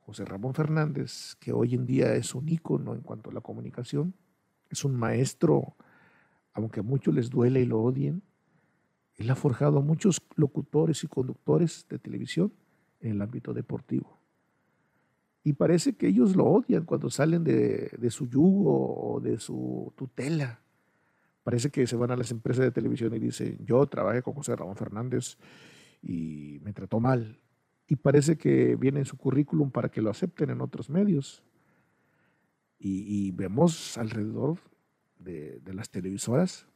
José 0.00 0.24
Ramón 0.24 0.54
Fernández, 0.54 1.36
que 1.38 1.52
hoy 1.52 1.76
en 1.76 1.86
día 1.86 2.14
es 2.14 2.34
un 2.34 2.48
ícono 2.48 2.94
en 2.94 3.02
cuanto 3.02 3.30
a 3.30 3.32
la 3.32 3.42
comunicación, 3.42 4.12
es 4.70 4.84
un 4.84 4.96
maestro, 4.96 5.76
aunque 6.52 6.80
a 6.80 6.82
muchos 6.82 7.14
les 7.14 7.30
duele 7.30 7.60
y 7.60 7.64
lo 7.64 7.80
odien, 7.80 8.24
él 9.14 9.30
ha 9.30 9.36
forjado 9.36 9.78
a 9.78 9.82
muchos 9.82 10.20
locutores 10.34 11.04
y 11.04 11.06
conductores 11.06 11.86
de 11.88 12.00
televisión 12.00 12.52
en 12.98 13.12
el 13.12 13.22
ámbito 13.22 13.54
deportivo. 13.54 14.18
Y 15.46 15.52
parece 15.52 15.94
que 15.94 16.08
ellos 16.08 16.34
lo 16.34 16.44
odian 16.44 16.84
cuando 16.84 17.08
salen 17.08 17.44
de, 17.44 18.10
su 18.10 18.28
yugo 18.28 19.14
o 19.14 19.20
de 19.20 19.38
su 19.38 19.92
tutela. 19.94 20.60
Parece 21.44 21.70
que 21.70 21.86
se 21.86 21.94
van 21.94 22.10
a 22.10 22.16
las 22.16 22.32
empresas 22.32 22.64
de 22.64 22.72
televisión 22.72 23.14
y 23.14 23.20
dicen, 23.20 23.56
yo 23.64 23.86
trabajé 23.86 24.22
con 24.22 24.34
José 24.34 24.56
Ramón 24.56 24.74
Fernández 24.74 25.38
y 26.02 26.58
me 26.64 26.72
trató 26.72 26.98
mal. 26.98 27.38
Y 27.86 27.94
parece 27.94 28.36
que 28.36 28.74
viene 28.74 28.98
en 28.98 29.04
su 29.04 29.16
currículum 29.16 29.70
para 29.70 29.88
que 29.88 30.02
lo 30.02 30.10
acepten 30.10 30.50
en 30.50 30.60
otros 30.60 30.90
medios. 30.90 31.44
Y, 32.76 33.30
vemos 33.30 33.96
alrededor 33.98 34.58
de, 35.20 35.60
de 35.60 35.74
las 35.74 35.90
televisoras, 35.90 36.66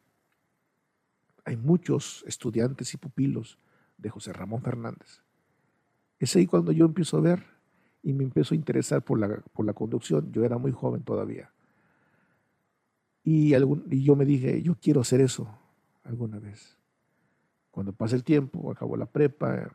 hay 1.45 1.57
muchos 1.57 2.23
estudiantes 2.29 2.95
y 2.95 2.99
pupilos 2.99 3.59
de 3.99 4.11
José 4.11 4.33
Ramón 4.33 4.63
Fernández. 4.63 5.25
Es 6.21 6.37
ahí 6.37 6.47
cuando 6.47 6.71
yo 6.71 6.85
empiezo 6.85 7.17
a 7.17 7.23
ver 7.23 7.60
y 8.03 8.13
me 8.13 8.25
empezó 8.25 8.55
a 8.55 8.57
interesar 8.57 9.03
por 9.03 9.19
la, 9.19 9.29
por 9.53 9.67
la 9.67 9.73
conducción. 9.73 10.33
Yo 10.33 10.45
era 10.45 10.59
muy 10.59 10.73
joven 10.73 11.03
todavía. 11.03 11.53
Y, 13.23 13.55
algún, 13.55 13.87
y 13.91 14.03
yo 14.03 14.17
me 14.17 14.25
dije, 14.25 14.63
yo 14.63 14.75
quiero 14.75 15.03
hacer 15.03 15.21
eso 15.21 15.49
alguna 16.05 16.39
vez. 16.39 16.79
Cuando 17.71 17.93
pasa 17.93 18.17
el 18.17 18.25
tiempo, 18.25 18.71
acabo 18.71 18.97
la 18.97 19.07
prepa, 19.07 19.71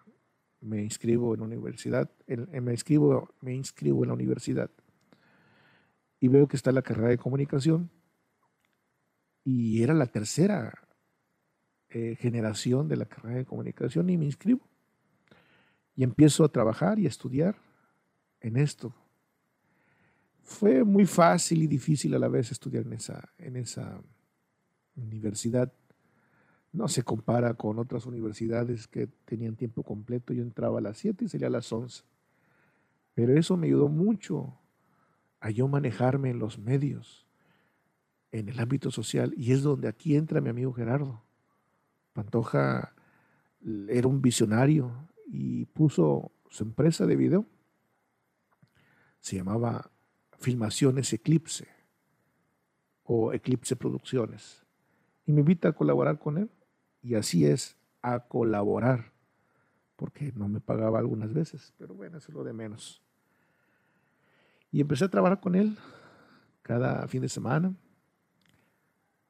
me 0.61 0.81
inscribo 0.81 1.33
en 1.33 1.41
la 1.41 1.45
universidad, 1.45 2.09
me, 2.27 2.71
inscribo, 2.73 3.29
me 3.41 3.53
inscribo 3.53 4.03
en 4.03 4.07
la 4.09 4.13
universidad 4.15 4.69
y 6.19 6.27
veo 6.27 6.47
que 6.47 6.57
está 6.57 6.71
la 6.71 6.81
carrera 6.81 7.09
de 7.09 7.17
comunicación 7.17 7.89
y 9.43 9.83
era 9.83 9.93
la 9.93 10.07
tercera 10.07 10.73
eh, 11.89 12.15
generación 12.19 12.87
de 12.87 12.97
la 12.97 13.05
carrera 13.05 13.37
de 13.37 13.45
comunicación 13.45 14.09
y 14.09 14.17
me 14.17 14.25
inscribo. 14.25 14.67
Y 15.95 16.03
empiezo 16.03 16.43
a 16.43 16.49
trabajar 16.49 16.99
y 16.99 17.05
a 17.05 17.09
estudiar 17.09 17.55
en 18.45 18.57
esto. 18.57 18.93
Fue 20.43 20.83
muy 20.83 21.07
fácil 21.07 21.63
y 21.63 21.67
difícil 21.67 22.13
a 22.13 22.19
la 22.19 22.27
vez 22.27 22.51
estudiar 22.51 22.85
en 22.85 22.93
esa, 22.93 23.29
en 23.39 23.55
esa 23.55 23.99
universidad. 24.95 25.73
No 26.71 26.87
se 26.87 27.01
compara 27.01 27.55
con 27.55 27.79
otras 27.79 28.05
universidades 28.05 28.87
que 28.87 29.07
tenían 29.25 29.55
tiempo 29.55 29.81
completo. 29.81 30.31
Yo 30.31 30.43
entraba 30.43 30.77
a 30.77 30.81
las 30.81 30.99
7 30.99 31.25
y 31.25 31.29
salía 31.29 31.47
a 31.47 31.49
las 31.49 31.73
11. 31.73 32.03
Pero 33.15 33.35
eso 33.35 33.57
me 33.57 33.65
ayudó 33.65 33.87
mucho 33.87 34.59
a 35.39 35.49
yo 35.49 35.67
manejarme 35.67 36.29
en 36.29 36.37
los 36.37 36.59
medios, 36.59 37.25
en 38.31 38.49
el 38.49 38.59
ámbito 38.59 38.91
social. 38.91 39.33
Y 39.35 39.53
es 39.53 39.63
donde 39.63 39.87
aquí 39.87 40.15
entra 40.15 40.39
mi 40.39 40.49
amigo 40.49 40.71
Gerardo. 40.71 41.23
Pantoja 42.13 42.93
era 43.89 44.07
un 44.07 44.21
visionario 44.21 44.91
y 45.25 45.65
puso 45.65 46.31
su 46.47 46.63
empresa 46.63 47.07
de 47.07 47.15
video 47.15 47.47
se 49.25 49.37
llamaba 49.37 49.89
Filmaciones 50.37 51.11
Eclipse 51.11 51.67
o 53.05 53.33
Eclipse 53.33 53.75
Producciones. 53.75 54.63
Y 55.25 55.31
me 55.31 55.39
invita 55.39 55.69
a 55.69 55.71
colaborar 55.71 56.19
con 56.19 56.37
él. 56.37 56.51
Y 57.01 57.15
así 57.15 57.43
es, 57.43 57.75
a 58.03 58.19
colaborar, 58.19 59.13
porque 59.95 60.31
no 60.35 60.47
me 60.47 60.59
pagaba 60.59 60.99
algunas 60.99 61.33
veces, 61.33 61.73
pero 61.79 61.95
bueno, 61.95 62.19
eso 62.19 62.27
es 62.29 62.35
lo 62.35 62.43
de 62.43 62.53
menos. 62.53 63.01
Y 64.71 64.79
empecé 64.79 65.05
a 65.05 65.09
trabajar 65.09 65.39
con 65.39 65.55
él 65.55 65.75
cada 66.61 67.07
fin 67.07 67.23
de 67.23 67.29
semana, 67.29 67.75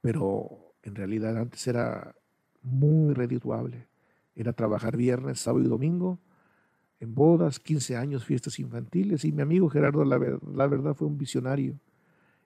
pero 0.01 0.75
en 0.83 0.95
realidad 0.95 1.37
antes 1.37 1.65
era 1.67 2.17
muy 2.61 3.13
redituable. 3.13 3.87
Era 4.35 4.51
trabajar 4.51 4.97
viernes, 4.97 5.39
sábado 5.39 5.63
y 5.63 5.69
domingo 5.69 6.19
en 7.05 7.15
bodas, 7.15 7.59
15 7.59 7.95
años, 7.95 8.25
fiestas 8.25 8.59
infantiles. 8.59 9.23
Y 9.25 9.31
mi 9.31 9.41
amigo 9.41 9.69
Gerardo, 9.69 10.03
la, 10.03 10.17
verdad, 10.17 10.95
fue 10.95 11.07
un 11.07 11.17
visionario. 11.17 11.79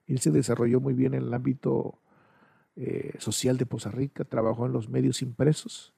Él 0.06 0.20
se 0.20 0.32
desarrolló 0.32 0.80
muy 0.80 0.94
bien 0.94 1.14
en 1.14 1.24
el 1.24 1.34
ámbito 1.34 2.00
eh, 2.76 3.16
social 3.18 3.58
de 3.58 3.66
Poza 3.66 3.92
Rica, 3.92 4.24
trabajó 4.26 4.66
en 4.66 4.74
los 4.74 4.90
medios 4.90 5.22
impresos 5.22 5.94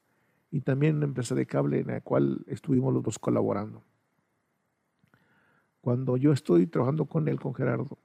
y 0.50 0.62
también 0.62 0.91
en 0.91 0.98
una 0.98 1.06
empresa 1.06 1.36
de 1.36 1.46
cable 1.46 1.80
en 1.80 1.88
la 1.88 2.01
cual 2.01 2.44
estuvimos 2.48 2.94
los 2.94 3.03
dos 3.03 3.20
colaborando. 3.20 3.84
Cuando 5.80 6.18
yo 6.18 6.32
estoy 6.32 6.68
trabajando 6.68 7.06
con 7.06 7.27
él, 7.27 7.39
con 7.39 7.56
Gerardo, 7.56 7.98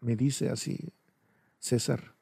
me 0.00 0.16
dice 0.16 0.50
así, 0.50 0.92
César, 1.58 2.14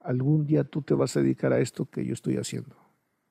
algún 0.00 0.46
día 0.46 0.64
tú 0.64 0.82
te 0.82 0.94
vas 0.94 1.16
a 1.16 1.20
dedicar 1.20 1.52
a 1.52 1.60
esto 1.60 1.86
que 1.86 2.04
yo 2.04 2.14
estoy 2.14 2.36
haciendo. 2.36 2.76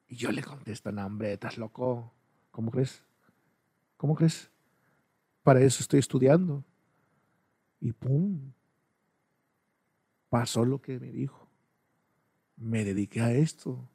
Y 0.08 0.16
yo 0.16 0.32
le 0.32 0.44
contesto, 0.44 0.92
no, 0.92 1.06
hombre, 1.06 1.34
estás 1.34 1.58
loco. 1.58 2.14
¿Cómo 2.52 2.72
crees? 2.72 3.04
¿Cómo 3.98 4.16
crees? 4.16 4.52
Para 5.44 5.62
eso 5.62 5.82
estoy 5.82 6.00
estudiando. 6.00 6.64
Y 7.80 7.94
¡pum! 7.94 8.52
Pasó 10.30 10.66
lo 10.66 10.82
que 10.82 11.00
me 11.00 11.12
dijo. 11.12 11.48
me 12.58 12.86
dediqué 12.86 13.22
a 13.22 13.34
esto. 13.34 13.88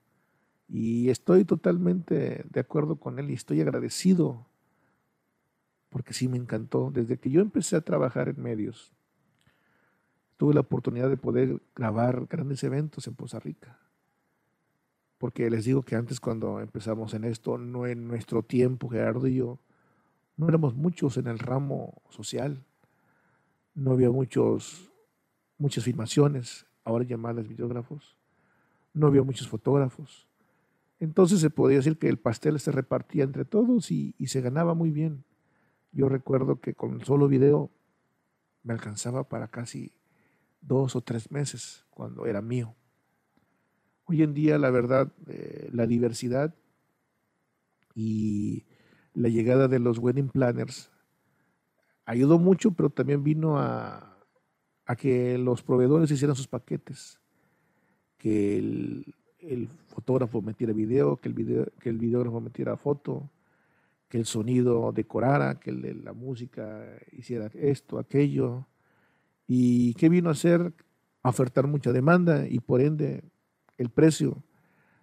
Y 0.69 1.11
estoy 1.11 1.45
totalmente 1.45 2.45
de 2.49 2.61
acuerdo 2.61 2.97
con 2.97 3.19
él 3.19 3.31
y 3.31 3.35
estoy 3.35 3.61
agradecido 3.61 4.47
porque 5.89 6.13
sí 6.13 6.29
me 6.29 6.37
encantó. 6.37 6.91
Desde 6.91 7.19
que 7.19 7.31
yo 7.31 7.41
empecé 7.41 7.77
a 7.77 7.81
trabajar 7.81 8.29
en 8.29 8.43
medios, 8.43 8.93
tuve 10.37 10.55
la 10.55 10.61
oportunidad 10.61 11.09
de 11.09 11.17
poder 11.17 11.63
grabar 11.75 12.27
grandes 12.27 12.63
eventos 12.65 13.07
en 13.07 13.15
Poza 13.15 13.39
Rica. 13.39 13.79
Porque 15.19 15.49
les 15.51 15.65
digo 15.65 15.83
que 15.83 15.97
antes 15.97 16.21
cuando 16.21 16.61
empezamos 16.61 17.15
en 17.15 17.25
esto, 17.25 17.59
no 17.59 17.87
en 17.87 18.07
nuestro 18.07 18.43
tiempo, 18.43 18.89
Gerardo 18.89 19.27
y 19.27 19.37
yo, 19.37 19.59
no 20.37 20.49
éramos 20.49 20.75
muchos 20.75 21.17
en 21.17 21.27
el 21.27 21.39
ramo 21.39 22.03
social. 22.11 22.65
No 23.75 23.93
había 23.93 24.11
muchos, 24.11 24.93
muchas 25.59 25.85
filmaciones, 25.85 26.67
ahora 26.85 27.05
llamadas 27.05 27.49
videógrafos. 27.49 28.17
No 28.93 29.07
había 29.07 29.23
muchos 29.23 29.49
fotógrafos. 29.49 30.27
Entonces 31.01 31.41
se 31.41 31.51
podía 31.51 31.79
decir 31.79 31.99
que 31.99 32.09
el 32.09 32.19
pastel 32.19 32.59
se 32.61 32.73
repartía 32.73 33.25
entre 33.25 33.45
todos 33.45 33.91
y, 33.91 34.15
y 34.19 34.29
se 34.29 34.41
ganaba 34.41 34.75
muy 34.75 34.91
bien. 34.91 35.25
Yo 35.93 36.09
recuerdo 36.09 36.61
que 36.61 36.75
con 36.75 37.05
solo 37.05 37.29
video 37.29 37.71
me 38.63 38.75
alcanzaba 38.75 39.29
para 39.29 39.49
casi 39.49 39.93
dos 40.61 40.97
o 40.97 41.01
tres 41.01 41.31
meses 41.31 41.87
cuando 41.91 42.27
era 42.27 42.43
mío. 42.43 42.75
Hoy 44.09 44.23
en 44.23 44.35
día, 44.35 44.57
la 44.57 44.71
verdad, 44.71 45.13
eh, 45.27 45.69
la 45.73 45.85
diversidad 45.87 46.55
y 47.95 48.65
la 49.15 49.29
llegada 49.29 49.67
de 49.67 49.81
los 49.81 49.99
wedding 49.99 50.29
planners 50.29 50.93
ayudó 52.05 52.39
mucho, 52.39 52.71
pero 52.71 52.91
también 52.91 53.25
vino 53.25 53.59
a, 53.59 54.17
a 54.87 54.95
que 54.95 55.37
los 55.39 55.65
proveedores 55.65 56.09
hicieran 56.13 56.37
sus 56.37 56.47
paquetes, 56.47 57.19
que 58.17 58.59
el, 58.59 59.15
el 59.41 59.69
fotógrafo 59.89 60.41
metiera 60.41 60.73
video, 60.73 61.17
que 61.17 61.29
el, 61.29 61.35
video, 61.35 61.67
que 61.81 61.89
el 61.89 61.99
videógrafo 61.99 62.41
metiera 62.41 62.77
foto, 62.77 63.29
que 64.09 64.19
el 64.19 64.27
sonido 64.27 64.93
decorara, 64.93 65.59
que 65.59 65.71
el 65.71 66.05
la 66.05 66.13
música 66.13 66.85
hiciera 67.11 67.51
esto, 67.55 67.99
aquello. 67.99 68.69
¿Y 69.49 69.95
qué 69.95 70.09
vino 70.09 70.29
a 70.29 70.33
hacer? 70.33 70.73
A 71.25 71.31
ofertar 71.31 71.67
mucha 71.67 71.93
demanda 71.93 72.47
y 72.47 72.61
por 72.61 72.81
ende 72.81 73.25
el 73.79 73.91
precio. 73.91 74.43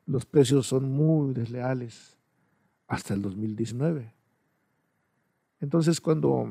Los 0.06 0.26
precios 0.26 0.68
son 0.68 0.92
muy 0.92 1.34
desleales 1.34 2.18
hasta 2.88 3.14
el 3.14 3.22
2019. 3.22 4.14
Entonces 5.60 6.02
cuando 6.02 6.48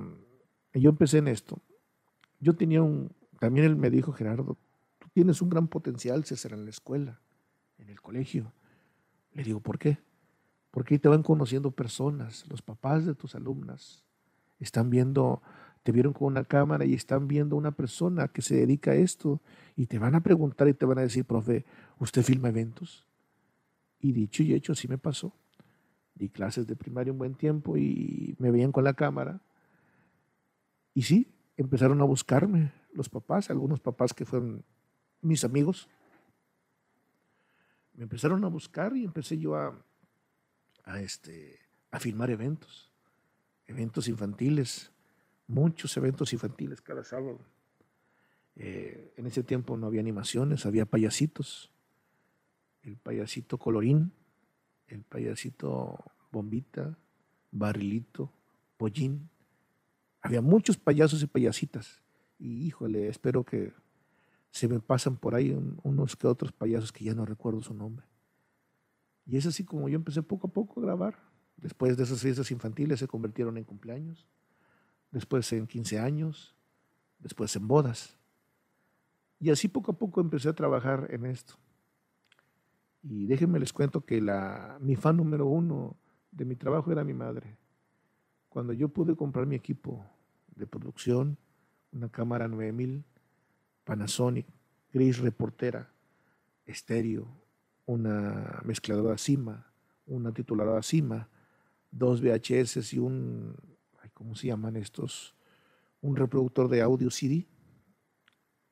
yo 0.72 0.90
empecé 0.90 1.18
en 1.18 1.28
esto, 1.28 1.60
yo 2.40 2.54
tenía 2.54 2.82
un, 2.82 3.12
también 3.38 3.66
él 3.66 3.76
me 3.76 3.90
dijo, 3.90 4.12
Gerardo, 4.12 4.56
tú 4.98 5.08
tienes 5.12 5.42
un 5.42 5.50
gran 5.50 5.68
potencial, 5.68 6.24
César, 6.24 6.52
en 6.52 6.64
la 6.64 6.70
escuela, 6.70 7.20
en 7.78 7.90
el 7.90 8.00
colegio. 8.00 8.52
Le 9.32 9.44
digo, 9.44 9.60
¿por 9.60 9.78
qué? 9.78 9.98
Porque 10.70 10.94
ahí 10.94 10.98
te 10.98 11.08
van 11.08 11.22
conociendo 11.22 11.70
personas, 11.70 12.46
los 12.48 12.62
papás 12.62 13.04
de 13.04 13.14
tus 13.14 13.34
alumnas 13.34 14.04
están 14.58 14.90
viendo, 14.90 15.42
te 15.82 15.92
vieron 15.92 16.12
con 16.12 16.28
una 16.28 16.44
cámara 16.44 16.84
y 16.84 16.94
están 16.94 17.26
viendo 17.26 17.56
una 17.56 17.72
persona 17.72 18.28
que 18.28 18.42
se 18.42 18.54
dedica 18.54 18.92
a 18.92 18.94
esto 18.94 19.40
y 19.76 19.86
te 19.86 19.98
van 19.98 20.14
a 20.14 20.22
preguntar 20.22 20.68
y 20.68 20.74
te 20.74 20.86
van 20.86 20.98
a 20.98 21.02
decir, 21.02 21.24
profe, 21.24 21.64
¿usted 21.98 22.22
filma 22.22 22.48
eventos? 22.48 23.06
Y 23.98 24.12
dicho 24.12 24.42
y 24.42 24.54
hecho, 24.54 24.72
así 24.72 24.86
me 24.86 24.98
pasó. 24.98 25.32
Di 26.14 26.28
clases 26.28 26.66
de 26.66 26.76
primaria 26.76 27.12
un 27.12 27.18
buen 27.18 27.34
tiempo 27.34 27.76
y 27.76 28.36
me 28.38 28.50
veían 28.50 28.70
con 28.70 28.84
la 28.84 28.94
cámara. 28.94 29.40
Y 30.94 31.02
sí, 31.02 31.32
empezaron 31.56 32.00
a 32.00 32.04
buscarme 32.04 32.72
los 32.92 33.08
papás, 33.08 33.50
algunos 33.50 33.80
papás 33.80 34.12
que 34.12 34.24
fueron 34.24 34.64
mis 35.20 35.42
amigos. 35.44 35.88
Me 37.94 38.04
empezaron 38.04 38.44
a 38.44 38.48
buscar 38.48 38.96
y 38.96 39.04
empecé 39.04 39.38
yo 39.38 39.56
a, 39.56 39.74
a, 40.84 41.00
este, 41.00 41.58
a 41.90 41.98
filmar 41.98 42.30
eventos, 42.30 42.92
eventos 43.66 44.06
infantiles, 44.06 44.91
muchos 45.52 45.96
eventos 45.96 46.32
infantiles 46.32 46.80
cada 46.80 47.04
sábado. 47.04 47.40
Eh, 48.56 49.14
en 49.16 49.26
ese 49.26 49.42
tiempo 49.42 49.76
no 49.76 49.86
había 49.86 50.00
animaciones, 50.00 50.66
había 50.66 50.86
payasitos. 50.86 51.70
El 52.82 52.96
payasito 52.96 53.58
colorín, 53.58 54.12
el 54.88 55.02
payasito 55.04 55.98
bombita, 56.30 56.98
barrilito, 57.50 58.32
pollín. 58.76 59.28
Había 60.20 60.40
muchos 60.40 60.76
payasos 60.76 61.22
y 61.22 61.26
payasitas. 61.26 62.02
Y 62.38 62.66
híjole, 62.66 63.08
espero 63.08 63.44
que 63.44 63.72
se 64.50 64.68
me 64.68 64.80
pasan 64.80 65.16
por 65.16 65.34
ahí 65.34 65.56
unos 65.82 66.16
que 66.16 66.26
otros 66.26 66.52
payasos 66.52 66.92
que 66.92 67.04
ya 67.04 67.14
no 67.14 67.24
recuerdo 67.24 67.62
su 67.62 67.74
nombre. 67.74 68.06
Y 69.26 69.36
es 69.36 69.46
así 69.46 69.64
como 69.64 69.88
yo 69.88 69.96
empecé 69.96 70.22
poco 70.22 70.48
a 70.48 70.50
poco 70.50 70.80
a 70.80 70.82
grabar. 70.82 71.18
Después 71.56 71.96
de 71.96 72.02
esas 72.02 72.20
fiestas 72.20 72.50
infantiles 72.50 72.98
se 72.98 73.06
convirtieron 73.06 73.56
en 73.56 73.64
cumpleaños, 73.64 74.26
después 75.12 75.52
en 75.52 75.66
15 75.66 76.00
años, 76.00 76.56
después 77.20 77.54
en 77.54 77.68
bodas. 77.68 78.18
Y 79.38 79.50
así 79.50 79.68
poco 79.68 79.92
a 79.92 79.98
poco 79.98 80.20
empecé 80.20 80.48
a 80.48 80.54
trabajar 80.54 81.08
en 81.10 81.26
esto. 81.26 81.54
Y 83.02 83.26
déjenme 83.26 83.60
les 83.60 83.72
cuento 83.72 84.04
que 84.04 84.20
la, 84.20 84.78
mi 84.80 84.96
fan 84.96 85.16
número 85.16 85.46
uno 85.46 85.96
de 86.30 86.44
mi 86.44 86.56
trabajo 86.56 86.90
era 86.90 87.04
mi 87.04 87.14
madre. 87.14 87.56
Cuando 88.48 88.72
yo 88.72 88.88
pude 88.88 89.14
comprar 89.16 89.46
mi 89.46 89.56
equipo 89.56 90.04
de 90.54 90.66
producción, 90.66 91.38
una 91.92 92.08
cámara 92.08 92.48
9000, 92.48 93.04
Panasonic, 93.84 94.46
gris 94.92 95.18
reportera, 95.18 95.90
estéreo, 96.64 97.26
una 97.86 98.60
mezcladora 98.64 99.18
CIMA, 99.18 99.66
una 100.06 100.32
tituladora 100.32 100.82
CIMA, 100.82 101.28
dos 101.90 102.22
VHS 102.22 102.92
y 102.92 102.98
un, 102.98 103.56
¿cómo 104.22 104.36
se 104.36 104.46
llaman 104.46 104.76
estos? 104.76 105.34
Un 106.00 106.14
reproductor 106.14 106.68
de 106.68 106.80
audio 106.80 107.10
CD. 107.10 107.48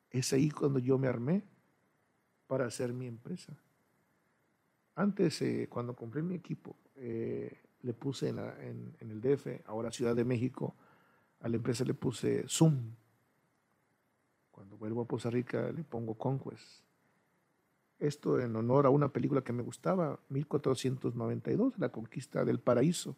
Es 0.09 0.31
ahí 0.31 0.49
cuando 0.49 0.79
yo 0.79 0.97
me 0.97 1.09
armé 1.09 1.43
para 2.47 2.65
hacer 2.65 2.93
mi 2.93 3.05
empresa. 3.05 3.53
Antes, 4.95 5.41
eh, 5.41 5.67
cuando 5.69 5.93
compré 5.93 6.21
mi 6.21 6.35
equipo, 6.35 6.77
eh, 6.95 7.59
le 7.81 7.93
puse 7.93 8.29
en, 8.29 8.39
en, 8.39 9.11
el 9.11 9.19
DF, 9.19 9.67
ahora 9.67 9.91
Ciudad 9.91 10.15
de 10.15 10.23
México, 10.23 10.73
a 11.41 11.49
la 11.49 11.57
empresa 11.57 11.83
le 11.83 11.95
puse 11.95 12.45
Zoom. 12.47 12.95
Cuando 14.51 14.77
vuelvo 14.77 15.01
a 15.01 15.07
Costa 15.07 15.29
Rica 15.29 15.69
le 15.73 15.83
pongo 15.83 16.13
Conquest. 16.13 16.85
Esto 17.99 18.39
en 18.39 18.55
honor 18.55 18.85
a 18.85 18.89
una 18.89 19.09
película 19.09 19.41
que 19.41 19.51
me 19.51 19.63
gustaba, 19.63 20.17
1492, 20.29 21.77
La 21.77 21.89
Conquista 21.89 22.45
del 22.45 22.61
Paraíso. 22.61 23.17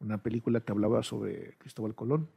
Una 0.00 0.22
película 0.22 0.60
que 0.60 0.72
hablaba 0.72 1.02
sobre 1.02 1.56
Cristóbal 1.58 1.94
Colón. 1.94 2.28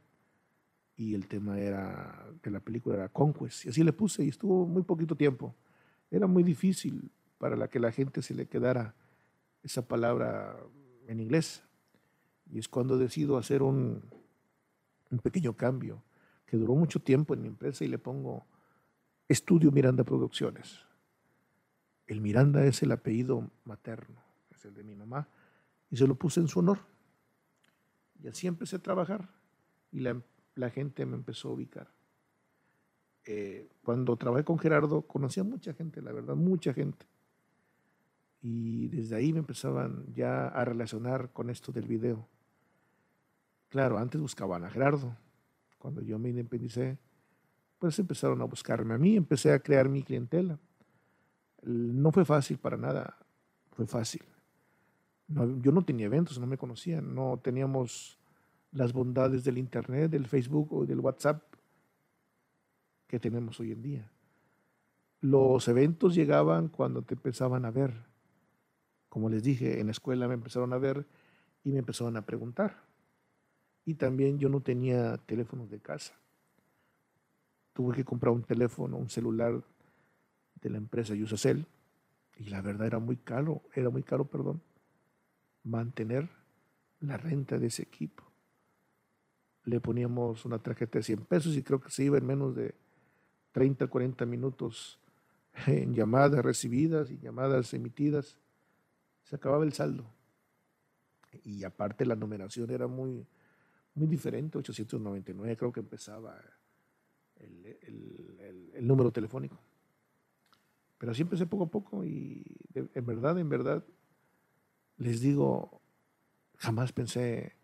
Y 0.96 1.14
el 1.14 1.26
tema 1.26 1.58
era, 1.58 2.26
de 2.42 2.50
la 2.50 2.60
película 2.60 2.96
era 2.96 3.08
Conquest. 3.08 3.66
Y 3.66 3.70
así 3.70 3.82
le 3.82 3.92
puse 3.92 4.24
y 4.24 4.28
estuvo 4.28 4.66
muy 4.66 4.82
poquito 4.82 5.16
tiempo. 5.16 5.54
Era 6.10 6.26
muy 6.26 6.42
difícil 6.42 7.10
para 7.38 7.56
la 7.56 7.68
que 7.68 7.80
la 7.80 7.92
gente 7.92 8.22
se 8.22 8.34
le 8.34 8.46
quedara 8.46 8.94
esa 9.62 9.88
palabra 9.88 10.56
en 11.08 11.20
inglés. 11.20 11.64
Y 12.50 12.58
es 12.58 12.68
cuando 12.68 12.98
decido 12.98 13.38
hacer 13.38 13.62
un, 13.62 14.02
un 15.10 15.18
pequeño 15.18 15.54
cambio 15.56 16.02
que 16.46 16.56
duró 16.56 16.74
mucho 16.74 17.00
tiempo 17.00 17.32
en 17.34 17.42
mi 17.42 17.48
empresa 17.48 17.84
y 17.84 17.88
le 17.88 17.98
pongo 17.98 18.46
Estudio 19.28 19.72
Miranda 19.72 20.04
Producciones 20.04 20.84
el 22.06 22.20
Miranda 22.20 22.64
es 22.64 22.82
el 22.82 22.92
apellido 22.92 23.50
materno, 23.64 24.22
es 24.50 24.64
el 24.64 24.74
de 24.74 24.84
mi 24.84 24.94
mamá, 24.94 25.28
y 25.90 25.96
se 25.96 26.06
lo 26.06 26.14
puse 26.14 26.40
en 26.40 26.48
su 26.48 26.60
honor. 26.60 26.80
Y 28.22 28.28
así 28.28 28.46
empecé 28.46 28.76
a 28.76 28.78
trabajar 28.78 29.28
y 29.90 30.00
la, 30.00 30.70
gente 30.70 31.04
me 31.06 31.16
empezó 31.16 31.48
a 31.48 31.52
ubicar. 31.52 31.88
Eh, 33.24 33.68
cuando 33.82 34.16
trabajé 34.16 34.44
con 34.44 34.58
Gerardo, 34.58 35.02
conocí 35.02 35.40
a 35.40 35.44
mucha 35.44 35.74
gente, 35.74 36.00
la 36.00 36.12
verdad, 36.12 36.36
mucha 36.36 36.72
gente. 36.72 37.06
Y 38.40 38.88
desde 38.88 39.16
ahí 39.16 39.32
me 39.32 39.40
empezaban 39.40 40.06
ya 40.14 40.48
a 40.48 40.64
relacionar 40.64 41.32
con 41.32 41.50
esto 41.50 41.72
del 41.72 41.86
video. 41.86 42.28
Claro, 43.68 43.98
antes 43.98 44.20
buscaban 44.20 44.64
a 44.64 44.70
Gerardo. 44.70 45.16
Cuando 45.78 46.00
yo 46.00 46.18
me 46.18 46.30
independicé, 46.30 46.98
pues 47.78 47.98
empezaron 47.98 48.40
a 48.40 48.44
buscarme 48.44 48.94
a 48.94 48.98
mí, 48.98 49.16
empecé 49.16 49.52
a 49.52 49.58
crear 49.58 49.88
mi 49.88 50.02
clientela. 50.02 50.58
No 51.62 52.12
fue 52.12 52.24
fácil 52.24 52.58
para 52.58 52.76
nada, 52.76 53.16
fue 53.72 53.86
fácil. 53.86 54.22
Yo 55.60 55.72
no 55.72 55.84
tenía 55.84 56.06
eventos, 56.06 56.38
no 56.38 56.46
me 56.46 56.58
conocían, 56.58 57.14
no 57.14 57.38
teníamos 57.42 58.18
las 58.72 58.92
bondades 58.92 59.44
del 59.44 59.58
Internet, 59.58 60.10
del 60.10 60.26
Facebook 60.26 60.72
o 60.72 60.86
del 60.86 61.00
WhatsApp 61.00 61.42
que 63.06 63.20
tenemos 63.20 63.60
hoy 63.60 63.72
en 63.72 63.82
día. 63.82 64.10
Los 65.20 65.68
eventos 65.68 66.14
llegaban 66.14 66.68
cuando 66.68 67.02
te 67.02 67.14
empezaban 67.14 67.64
a 67.64 67.70
ver. 67.70 67.92
Como 69.08 69.28
les 69.28 69.42
dije, 69.42 69.78
en 69.78 69.86
la 69.86 69.92
escuela 69.92 70.26
me 70.26 70.34
empezaron 70.34 70.72
a 70.72 70.78
ver 70.78 71.06
y 71.62 71.70
me 71.70 71.78
empezaron 71.78 72.16
a 72.16 72.24
preguntar. 72.24 72.82
Y 73.84 73.94
también 73.94 74.38
yo 74.38 74.48
no 74.48 74.60
tenía 74.60 75.18
teléfonos 75.18 75.70
de 75.70 75.80
casa. 75.80 76.14
Tuve 77.74 77.94
que 77.94 78.04
comprar 78.04 78.32
un 78.32 78.42
teléfono, 78.42 78.96
un 78.96 79.10
celular 79.10 79.62
de 80.60 80.70
la 80.70 80.78
empresa 80.78 81.14
Yusacel, 81.14 81.66
Y 82.38 82.44
la 82.44 82.62
verdad 82.62 82.86
era 82.86 82.98
muy 82.98 83.16
caro, 83.16 83.62
era 83.74 83.90
muy 83.90 84.02
caro, 84.02 84.24
perdón, 84.24 84.62
mantener 85.64 86.28
la 87.00 87.16
renta 87.16 87.58
de 87.58 87.66
ese 87.66 87.82
equipo. 87.82 88.24
Le 89.64 89.80
poníamos 89.80 90.44
una 90.44 90.58
tarjeta 90.58 90.98
de 90.98 91.04
100 91.04 91.24
pesos 91.24 91.56
y 91.56 91.62
creo 91.62 91.80
que 91.80 91.90
se 91.90 92.04
iba 92.04 92.18
en 92.18 92.26
menos 92.26 92.54
de 92.54 92.74
30, 93.52 93.86
40 93.86 94.26
minutos 94.26 94.98
en 95.66 95.94
llamadas 95.94 96.44
recibidas 96.44 97.10
y 97.10 97.18
llamadas 97.18 97.72
emitidas. 97.74 98.38
Se 99.24 99.36
acababa 99.36 99.64
el 99.64 99.72
saldo. 99.72 100.04
Y 101.44 101.64
aparte 101.64 102.04
la 102.04 102.16
numeración 102.16 102.70
era 102.70 102.86
muy, 102.86 103.26
muy 103.94 104.06
diferente, 104.06 104.58
899 104.58 105.56
creo 105.56 105.72
que 105.72 105.80
empezaba 105.80 106.38
el, 107.36 108.86
número 108.86 109.10
telefónico. 109.10 109.58
Pero 110.98 111.12
así 111.12 111.22
empecé 111.22 111.46
poco 111.46 111.64
a 111.64 111.70
poco 111.70 112.04
y 112.04 112.44
en 112.74 113.06
verdad, 113.06 113.38
en 113.38 113.48
verdad, 113.48 113.84
les 115.02 115.20
digo, 115.20 115.80
jamás 116.58 116.92
pensé 116.92 117.56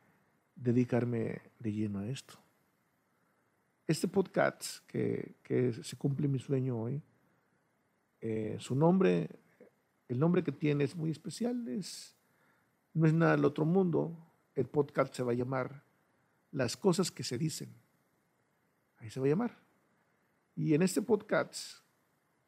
dedicarme 0.57 1.41
de 1.61 1.73
lleno 1.73 2.01
a 2.01 2.09
esto. 2.09 2.35
Este 3.87 4.09
podcast 4.09 4.85
que, 4.89 5.37
se 5.85 5.97
cumple 5.97 6.27
mi 6.27 6.41
sueño 6.41 6.77
hoy, 6.77 7.01
eh, 8.21 8.57
su 8.59 8.75
nombre, 8.75 9.31
el 10.09 10.19
nombre 10.19 10.43
que 10.43 10.51
tiene 10.51 10.83
es 10.83 10.97
muy 10.97 11.13
especial, 11.13 11.69
es, 11.69 12.17
no 12.93 13.07
es 13.07 13.15
nada 13.15 13.37
del 13.37 13.45
otro 13.45 13.65
mundo. 13.65 14.19
El 14.57 14.67
podcast 14.67 15.15
se 15.15 15.23
va 15.23 15.31
a 15.31 15.37
llamar 15.37 15.85
Las 16.51 16.77
cosas 16.77 17.13
que 17.13 17.23
se 17.23 17.39
dicen. 17.39 17.73
Ahí 18.97 19.11
se 19.11 19.21
va 19.21 19.27
a 19.27 19.29
llamar. 19.29 19.59
Y 20.57 20.75
en 20.75 20.83
este 20.83 21.03
podcast, 21.03 21.85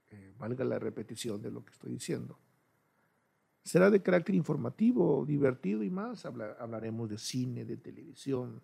eh, 0.09 0.35
valga 0.37 0.64
la 0.64 0.81
repetición 0.81 1.40
de 1.40 1.53
lo 1.53 1.64
que 1.64 1.70
estoy 1.70 1.92
diciendo, 1.92 2.40
Será 3.62 3.90
de 3.90 4.03
carácter 4.03 4.35
informativo, 4.35 5.25
divertido 5.27 5.83
y 5.83 5.90
más. 5.90 6.25
hablaremos 6.25 7.09
de 7.09 7.18
cine, 7.18 7.64
de 7.64 7.77
televisión, 7.77 8.61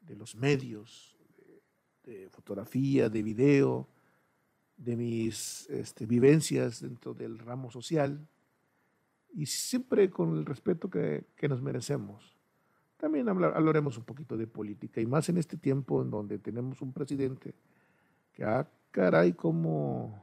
de 0.00 0.16
los 0.16 0.36
medios, 0.36 1.16
de, 2.04 2.28
fotografía, 2.30 3.08
de 3.08 3.22
video, 3.22 3.88
de 4.76 4.96
mis 4.96 5.68
este, 5.70 6.06
vivencias 6.06 6.80
dentro 6.80 7.14
del 7.14 7.38
ramo 7.38 7.70
social 7.70 8.26
y 9.32 9.46
siempre 9.46 10.10
con 10.10 10.36
el 10.36 10.46
respeto 10.46 10.88
que, 10.88 11.26
nos 11.48 11.60
merecemos. 11.60 12.36
También 12.96 13.28
hablaremos 13.28 13.98
un 13.98 14.04
poquito 14.04 14.36
de 14.36 14.46
política 14.46 15.00
y 15.00 15.06
más 15.06 15.28
en 15.28 15.36
este 15.36 15.56
tiempo 15.56 16.00
en 16.00 16.10
donde 16.10 16.38
tenemos 16.38 16.80
un 16.80 16.92
presidente 16.92 17.54
que, 18.32 18.44
ah, 18.44 18.66
caray, 18.90 19.32
como 19.32 20.22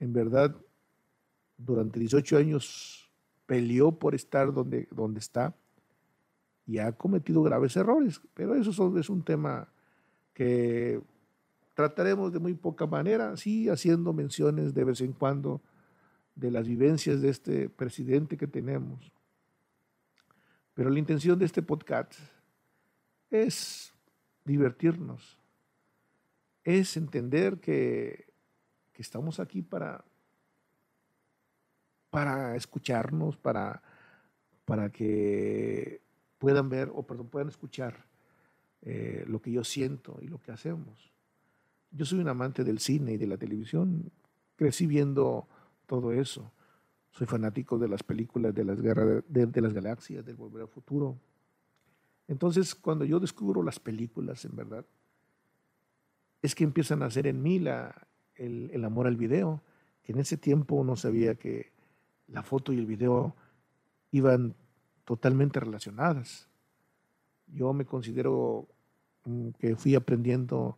en 0.00 0.12
verdad 0.12 0.56
durante 1.58 1.98
18 1.98 2.38
años 2.38 3.10
peleó 3.46 3.92
por 3.98 4.14
estar 4.14 4.52
donde, 4.52 4.88
donde 4.90 5.20
está 5.20 5.54
y 6.66 6.78
ha 6.78 6.92
cometido 6.92 7.42
graves 7.42 7.76
errores, 7.76 8.20
pero 8.34 8.54
eso 8.54 8.98
es 8.98 9.10
un 9.10 9.22
tema 9.22 9.68
que 10.34 11.00
trataremos 11.74 12.32
de 12.32 12.38
muy 12.38 12.54
poca 12.54 12.86
manera, 12.86 13.36
sí 13.36 13.68
haciendo 13.68 14.12
menciones 14.12 14.74
de 14.74 14.84
vez 14.84 15.00
en 15.00 15.12
cuando 15.12 15.62
de 16.34 16.50
las 16.50 16.68
vivencias 16.68 17.20
de 17.20 17.30
este 17.30 17.68
presidente 17.68 18.36
que 18.36 18.46
tenemos. 18.46 19.12
Pero 20.74 20.90
la 20.90 20.98
intención 20.98 21.38
de 21.38 21.46
este 21.46 21.62
podcast 21.62 22.12
es 23.30 23.92
divertirnos, 24.44 25.38
es 26.62 26.96
entender 26.96 27.58
que, 27.58 28.26
que 28.92 29.02
estamos 29.02 29.40
aquí 29.40 29.62
para 29.62 30.04
para 32.18 32.56
escucharnos, 32.56 33.36
para, 33.36 33.80
para 34.64 34.90
que 34.90 36.00
puedan 36.38 36.68
ver 36.68 36.90
o 36.92 37.06
perdón, 37.06 37.28
puedan 37.28 37.48
escuchar 37.48 38.06
eh, 38.82 39.24
lo 39.28 39.40
que 39.40 39.52
yo 39.52 39.62
siento 39.62 40.18
y 40.20 40.26
lo 40.26 40.40
que 40.40 40.50
hacemos. 40.50 41.12
Yo 41.92 42.04
soy 42.04 42.18
un 42.18 42.26
amante 42.26 42.64
del 42.64 42.80
cine 42.80 43.12
y 43.12 43.18
de 43.18 43.28
la 43.28 43.36
televisión, 43.36 44.10
crecí 44.56 44.88
viendo 44.88 45.46
todo 45.86 46.10
eso. 46.10 46.50
Soy 47.12 47.28
fanático 47.28 47.78
de 47.78 47.86
las 47.86 48.02
películas 48.02 48.52
de 48.52 48.64
las 48.64 48.80
guerras 48.82 49.22
de, 49.28 49.60
las 49.62 49.72
galaxias, 49.72 50.26
del 50.26 50.34
Volver 50.34 50.62
al 50.62 50.68
Futuro. 50.68 51.16
Entonces, 52.26 52.74
cuando 52.74 53.04
yo 53.04 53.20
descubro 53.20 53.62
las 53.62 53.78
películas, 53.78 54.44
en 54.44 54.56
verdad, 54.56 54.84
es 56.42 56.56
que 56.56 56.64
empiezan 56.64 57.04
a 57.04 57.06
hacer 57.06 57.28
en 57.28 57.40
mí 57.44 57.60
la, 57.60 58.08
el, 58.34 58.72
el 58.72 58.84
amor 58.84 59.06
al 59.06 59.16
video, 59.16 59.62
que 60.02 60.10
en 60.10 60.18
ese 60.18 60.36
tiempo 60.36 60.82
no 60.82 60.96
sabía 60.96 61.36
que 61.36 61.77
la 62.28 62.42
foto 62.42 62.72
y 62.72 62.78
el 62.78 62.86
video 62.86 63.34
iban 64.10 64.54
totalmente 65.04 65.60
relacionadas. 65.60 66.48
Yo 67.46 67.72
me 67.72 67.84
considero 67.84 68.68
mm, 69.24 69.50
que 69.58 69.76
fui 69.76 69.94
aprendiendo 69.94 70.76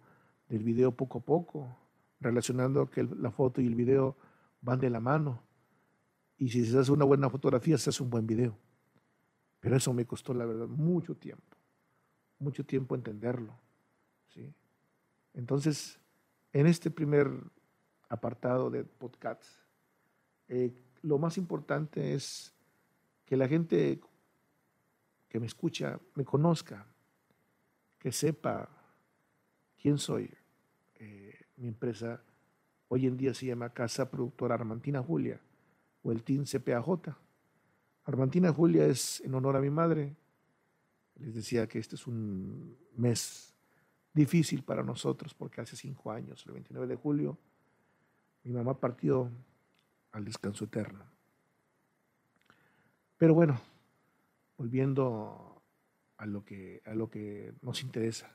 del 0.48 0.62
video 0.62 0.92
poco 0.92 1.18
a 1.18 1.22
poco, 1.22 1.76
relacionando 2.20 2.90
que 2.90 3.04
la 3.04 3.30
foto 3.30 3.60
y 3.60 3.66
el 3.66 3.74
video 3.74 4.16
van 4.60 4.78
de 4.80 4.90
la 4.90 5.00
mano. 5.00 5.42
Y 6.38 6.48
si 6.48 6.64
se 6.64 6.78
hace 6.78 6.92
una 6.92 7.04
buena 7.04 7.28
fotografía, 7.28 7.76
se 7.78 7.90
hace 7.90 8.02
un 8.02 8.10
buen 8.10 8.26
video. 8.26 8.56
Pero 9.60 9.76
eso 9.76 9.92
me 9.92 10.06
costó, 10.06 10.32
la 10.32 10.46
verdad, 10.46 10.66
mucho 10.68 11.14
tiempo, 11.14 11.56
mucho 12.38 12.64
tiempo 12.64 12.94
entenderlo. 12.94 13.52
¿sí? 14.28 14.52
Entonces, 15.34 16.00
en 16.52 16.66
este 16.66 16.90
primer 16.90 17.30
apartado 18.08 18.70
de 18.70 18.84
podcast, 18.84 19.44
eh, 20.48 20.72
lo 21.02 21.18
más 21.18 21.38
importante 21.38 22.14
es 22.14 22.52
que 23.24 23.36
la 23.36 23.48
gente 23.48 24.00
que 25.28 25.40
me 25.40 25.46
escucha 25.46 25.98
me 26.14 26.24
conozca, 26.24 26.86
que 27.98 28.12
sepa 28.12 28.68
quién 29.80 29.98
soy. 29.98 30.30
Eh, 30.96 31.46
mi 31.56 31.68
empresa 31.68 32.22
hoy 32.88 33.06
en 33.06 33.16
día 33.16 33.32
se 33.32 33.46
llama 33.46 33.72
Casa 33.72 34.10
Productora 34.10 34.54
Armantina 34.54 35.02
Julia 35.02 35.40
o 36.02 36.10
el 36.10 36.22
Team 36.22 36.44
CPAJ. 36.44 37.16
Armantina 38.04 38.52
Julia 38.52 38.86
es 38.86 39.20
en 39.20 39.34
honor 39.34 39.56
a 39.56 39.60
mi 39.60 39.70
madre. 39.70 40.16
Les 41.16 41.34
decía 41.34 41.68
que 41.68 41.78
este 41.78 41.94
es 41.94 42.06
un 42.06 42.76
mes 42.96 43.54
difícil 44.12 44.64
para 44.64 44.82
nosotros 44.82 45.34
porque 45.34 45.60
hace 45.60 45.76
cinco 45.76 46.10
años, 46.10 46.44
el 46.46 46.52
29 46.54 46.88
de 46.88 46.96
julio, 46.96 47.38
mi 48.42 48.52
mamá 48.52 48.78
partió 48.78 49.30
al 50.12 50.24
descanso 50.24 50.64
eterno. 50.64 51.04
Pero 53.16 53.34
bueno, 53.34 53.60
volviendo 54.56 55.62
a 56.16 56.26
lo 56.26 56.44
que, 56.44 56.82
a 56.84 56.94
lo 56.94 57.10
que 57.10 57.52
nos 57.62 57.82
interesa. 57.82 58.34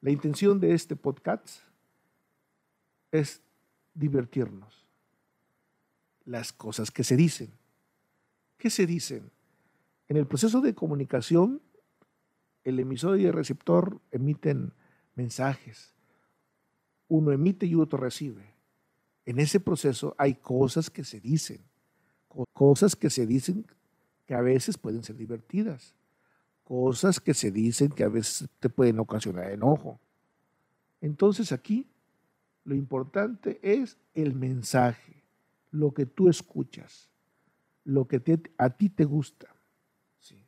La 0.00 0.10
intención 0.10 0.60
de 0.60 0.74
este 0.74 0.96
podcast 0.96 1.60
es 3.10 3.42
divertirnos. 3.94 4.86
Las 6.24 6.52
cosas 6.52 6.90
que 6.90 7.04
se 7.04 7.16
dicen. 7.16 7.50
¿Qué 8.58 8.70
se 8.70 8.86
dicen? 8.86 9.30
En 10.08 10.16
el 10.16 10.26
proceso 10.26 10.60
de 10.60 10.74
comunicación, 10.74 11.62
el 12.64 12.78
emisor 12.80 13.18
y 13.18 13.26
el 13.26 13.32
receptor 13.32 14.00
emiten 14.10 14.72
mensajes. 15.14 15.94
Uno 17.08 17.32
emite 17.32 17.66
y 17.66 17.74
otro 17.74 17.98
recibe 17.98 18.55
en 19.26 19.40
ese 19.40 19.58
proceso 19.58 20.14
hay 20.16 20.34
cosas 20.34 20.88
que 20.88 21.04
se 21.04 21.20
dicen, 21.20 21.60
cosas 22.52 22.94
que 22.94 23.10
se 23.10 23.26
dicen 23.26 23.66
que 24.24 24.34
a 24.34 24.40
veces 24.40 24.78
pueden 24.78 25.02
ser 25.02 25.16
divertidas, 25.16 25.94
cosas 26.62 27.20
que 27.20 27.34
se 27.34 27.50
dicen 27.50 27.90
que 27.90 28.04
a 28.04 28.08
veces 28.08 28.48
te 28.60 28.68
pueden 28.68 29.00
ocasionar 29.00 29.50
enojo. 29.50 30.00
Entonces 31.00 31.50
aquí 31.50 31.88
lo 32.64 32.76
importante 32.76 33.58
es 33.62 33.98
el 34.14 34.34
mensaje, 34.34 35.24
lo 35.72 35.92
que 35.92 36.06
tú 36.06 36.28
escuchas, 36.28 37.10
lo 37.84 38.06
que 38.06 38.22
a 38.58 38.70
ti 38.70 38.88
te 38.88 39.04
gusta. 39.04 39.48
Sí. 40.20 40.46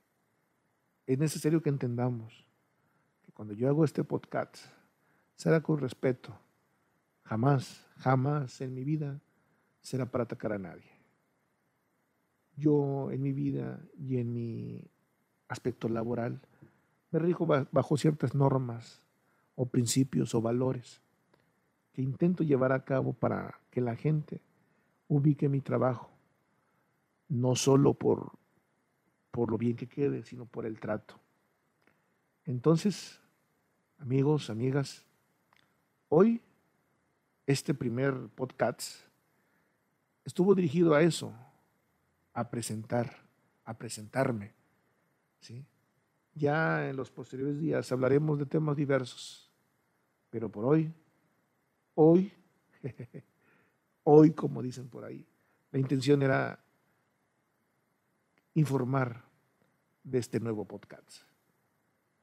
Es 1.04 1.18
necesario 1.18 1.62
que 1.62 1.68
entendamos 1.68 2.46
que 3.22 3.32
cuando 3.32 3.54
yo 3.54 3.68
hago 3.68 3.84
este 3.84 4.04
podcast, 4.04 4.56
será 5.34 5.62
con 5.62 5.78
respeto, 5.78 6.36
Jamás, 7.28 7.86
jamás 7.98 8.58
en 8.62 8.72
mi 8.72 8.84
vida 8.84 9.20
será 9.82 10.06
para 10.06 10.24
atacar 10.24 10.54
a 10.54 10.58
nadie. 10.58 10.90
Yo 12.56 13.10
en 13.10 13.22
mi 13.22 13.32
vida 13.32 13.80
y 13.98 14.16
en 14.16 14.32
mi 14.32 14.80
aspecto 15.46 15.90
laboral 15.90 16.40
me 17.10 17.18
rijo 17.18 17.46
bajo 17.46 17.96
ciertas 17.98 18.34
normas 18.34 19.02
o 19.56 19.66
principios 19.66 20.34
o 20.34 20.40
valores 20.40 21.02
que 21.92 22.00
intento 22.00 22.44
llevar 22.44 22.72
a 22.72 22.86
cabo 22.86 23.12
para 23.12 23.60
que 23.70 23.82
la 23.82 23.94
gente 23.94 24.40
ubique 25.06 25.50
mi 25.50 25.60
trabajo, 25.60 26.08
no 27.28 27.56
solo 27.56 27.92
por, 27.92 28.32
por 29.30 29.50
lo 29.50 29.58
bien 29.58 29.76
que 29.76 29.86
quede, 29.86 30.22
sino 30.22 30.46
por 30.46 30.64
el 30.64 30.80
trato. 30.80 31.14
Entonces, 32.46 33.20
amigos, 33.98 34.48
amigas, 34.48 35.04
hoy 36.08 36.40
este 37.48 37.72
primer 37.72 38.28
podcast 38.34 39.00
estuvo 40.22 40.54
dirigido 40.54 40.94
a 40.94 41.00
eso, 41.00 41.32
a 42.34 42.50
presentar, 42.50 43.26
a 43.64 43.78
presentarme. 43.78 44.52
¿sí? 45.40 45.64
Ya 46.34 46.90
en 46.90 46.96
los 46.96 47.10
posteriores 47.10 47.58
días 47.58 47.90
hablaremos 47.90 48.38
de 48.38 48.44
temas 48.44 48.76
diversos, 48.76 49.50
pero 50.28 50.52
por 50.52 50.66
hoy, 50.66 50.92
hoy, 51.94 52.30
hoy 54.04 54.32
como 54.32 54.62
dicen 54.62 54.90
por 54.90 55.06
ahí, 55.06 55.26
la 55.72 55.78
intención 55.78 56.20
era 56.20 56.62
informar 58.52 59.24
de 60.04 60.18
este 60.18 60.38
nuevo 60.38 60.66
podcast. 60.66 61.22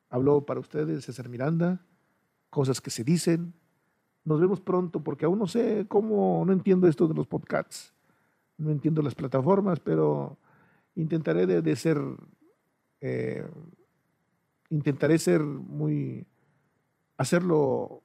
Habló 0.10 0.46
para 0.46 0.60
ustedes 0.60 1.04
César 1.04 1.30
Miranda, 1.30 1.84
cosas 2.52 2.80
que 2.80 2.92
se 2.92 3.04
dicen. 3.04 3.56
Nos 4.26 4.42
vemos 4.42 4.60
pronto 4.60 5.02
porque 5.02 5.26
aún 5.26 5.40
no 5.40 5.48
sé 5.48 5.86
cómo, 5.88 6.44
no 6.46 6.52
entiendo 6.52 6.88
esto 6.88 7.08
de 7.08 7.14
los 7.14 7.28
podcasts, 7.28 7.94
no 8.58 8.72
entiendo 8.72 9.02
las 9.02 9.16
plataformas, 9.16 9.80
pero 9.80 10.38
intentaré 10.96 11.46
de, 11.46 11.76
ser, 11.76 12.00
eh, 13.02 13.46
intentaré 14.70 15.20
ser 15.20 15.42
muy, 15.42 16.26
hacerlo, 17.18 18.02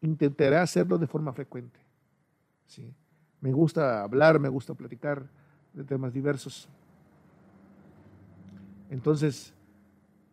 intentaré 0.00 0.56
hacerlo 0.56 0.96
de 0.96 1.08
forma 1.08 1.32
frecuente. 1.32 1.80
¿sí? 2.66 2.94
Me 3.40 3.52
gusta 3.52 4.02
hablar, 4.02 4.38
me 4.38 4.48
gusta 4.48 4.74
platicar 4.74 5.28
de 5.72 5.84
temas 5.84 6.12
diversos. 6.12 6.68
Entonces, 8.90 9.52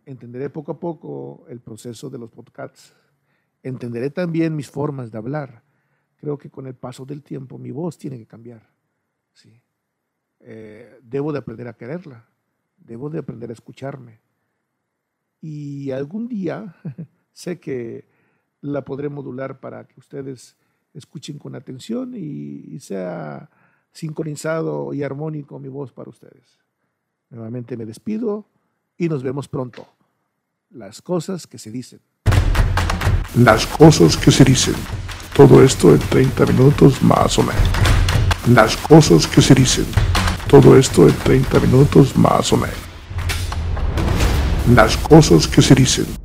entenderé 0.05 0.49
poco 0.49 0.73
a 0.73 0.79
poco 0.79 1.45
el 1.49 1.59
proceso 1.59 2.09
de 2.09 2.17
los 2.19 2.29
podcasts. 2.29 2.95
Entenderé 3.63 4.09
también 4.09 4.55
mis 4.55 4.69
formas 4.69 5.11
de 5.11 5.17
hablar. 5.17 5.63
Creo 6.17 6.37
que 6.37 6.49
con 6.49 6.67
el 6.67 6.75
paso 6.75 7.05
del 7.05 7.23
tiempo 7.23 7.57
mi 7.57 7.71
voz 7.71 7.97
tiene 7.97 8.17
que 8.17 8.25
cambiar. 8.25 8.69
¿sí? 9.33 9.61
Eh, 10.39 10.99
debo 11.03 11.31
de 11.31 11.39
aprender 11.39 11.67
a 11.67 11.73
quererla. 11.73 12.27
Debo 12.77 13.09
de 13.09 13.19
aprender 13.19 13.49
a 13.49 13.53
escucharme. 13.53 14.19
Y 15.39 15.91
algún 15.91 16.27
día 16.27 16.75
sé 17.33 17.59
que 17.59 18.07
la 18.61 18.83
podré 18.83 19.09
modular 19.09 19.59
para 19.59 19.87
que 19.87 19.99
ustedes 19.99 20.57
escuchen 20.93 21.39
con 21.39 21.55
atención 21.55 22.13
y 22.15 22.79
sea 22.79 23.49
sincronizado 23.91 24.93
y 24.93 25.03
armónico 25.03 25.59
mi 25.59 25.67
voz 25.67 25.91
para 25.91 26.09
ustedes. 26.09 26.59
Nuevamente 27.29 27.77
me 27.77 27.85
despido 27.85 28.47
y 28.97 29.09
nos 29.09 29.23
vemos 29.23 29.47
pronto. 29.47 29.87
Las 30.69 31.01
cosas 31.01 31.47
que 31.47 31.57
se 31.57 31.71
dicen. 31.71 32.01
Las 33.35 33.65
cosas 33.65 34.17
que 34.17 34.29
se 34.29 34.43
dicen. 34.43 34.75
Todo 35.33 35.63
esto 35.63 35.91
en 35.91 35.99
30 35.99 36.47
minutos 36.47 37.01
más 37.01 37.39
o 37.39 37.43
menos. 37.43 37.63
Las 38.53 38.75
cosas 38.75 39.25
que 39.25 39.41
se 39.41 39.55
dicen. 39.55 39.85
Todo 40.47 40.77
esto 40.77 41.07
en 41.07 41.15
30 41.15 41.61
minutos 41.61 42.17
más 42.17 42.51
o 42.51 42.57
menos. 42.57 42.75
Las 44.75 44.97
cosas 44.97 45.47
que 45.47 45.61
se 45.61 45.73
dicen. 45.73 46.20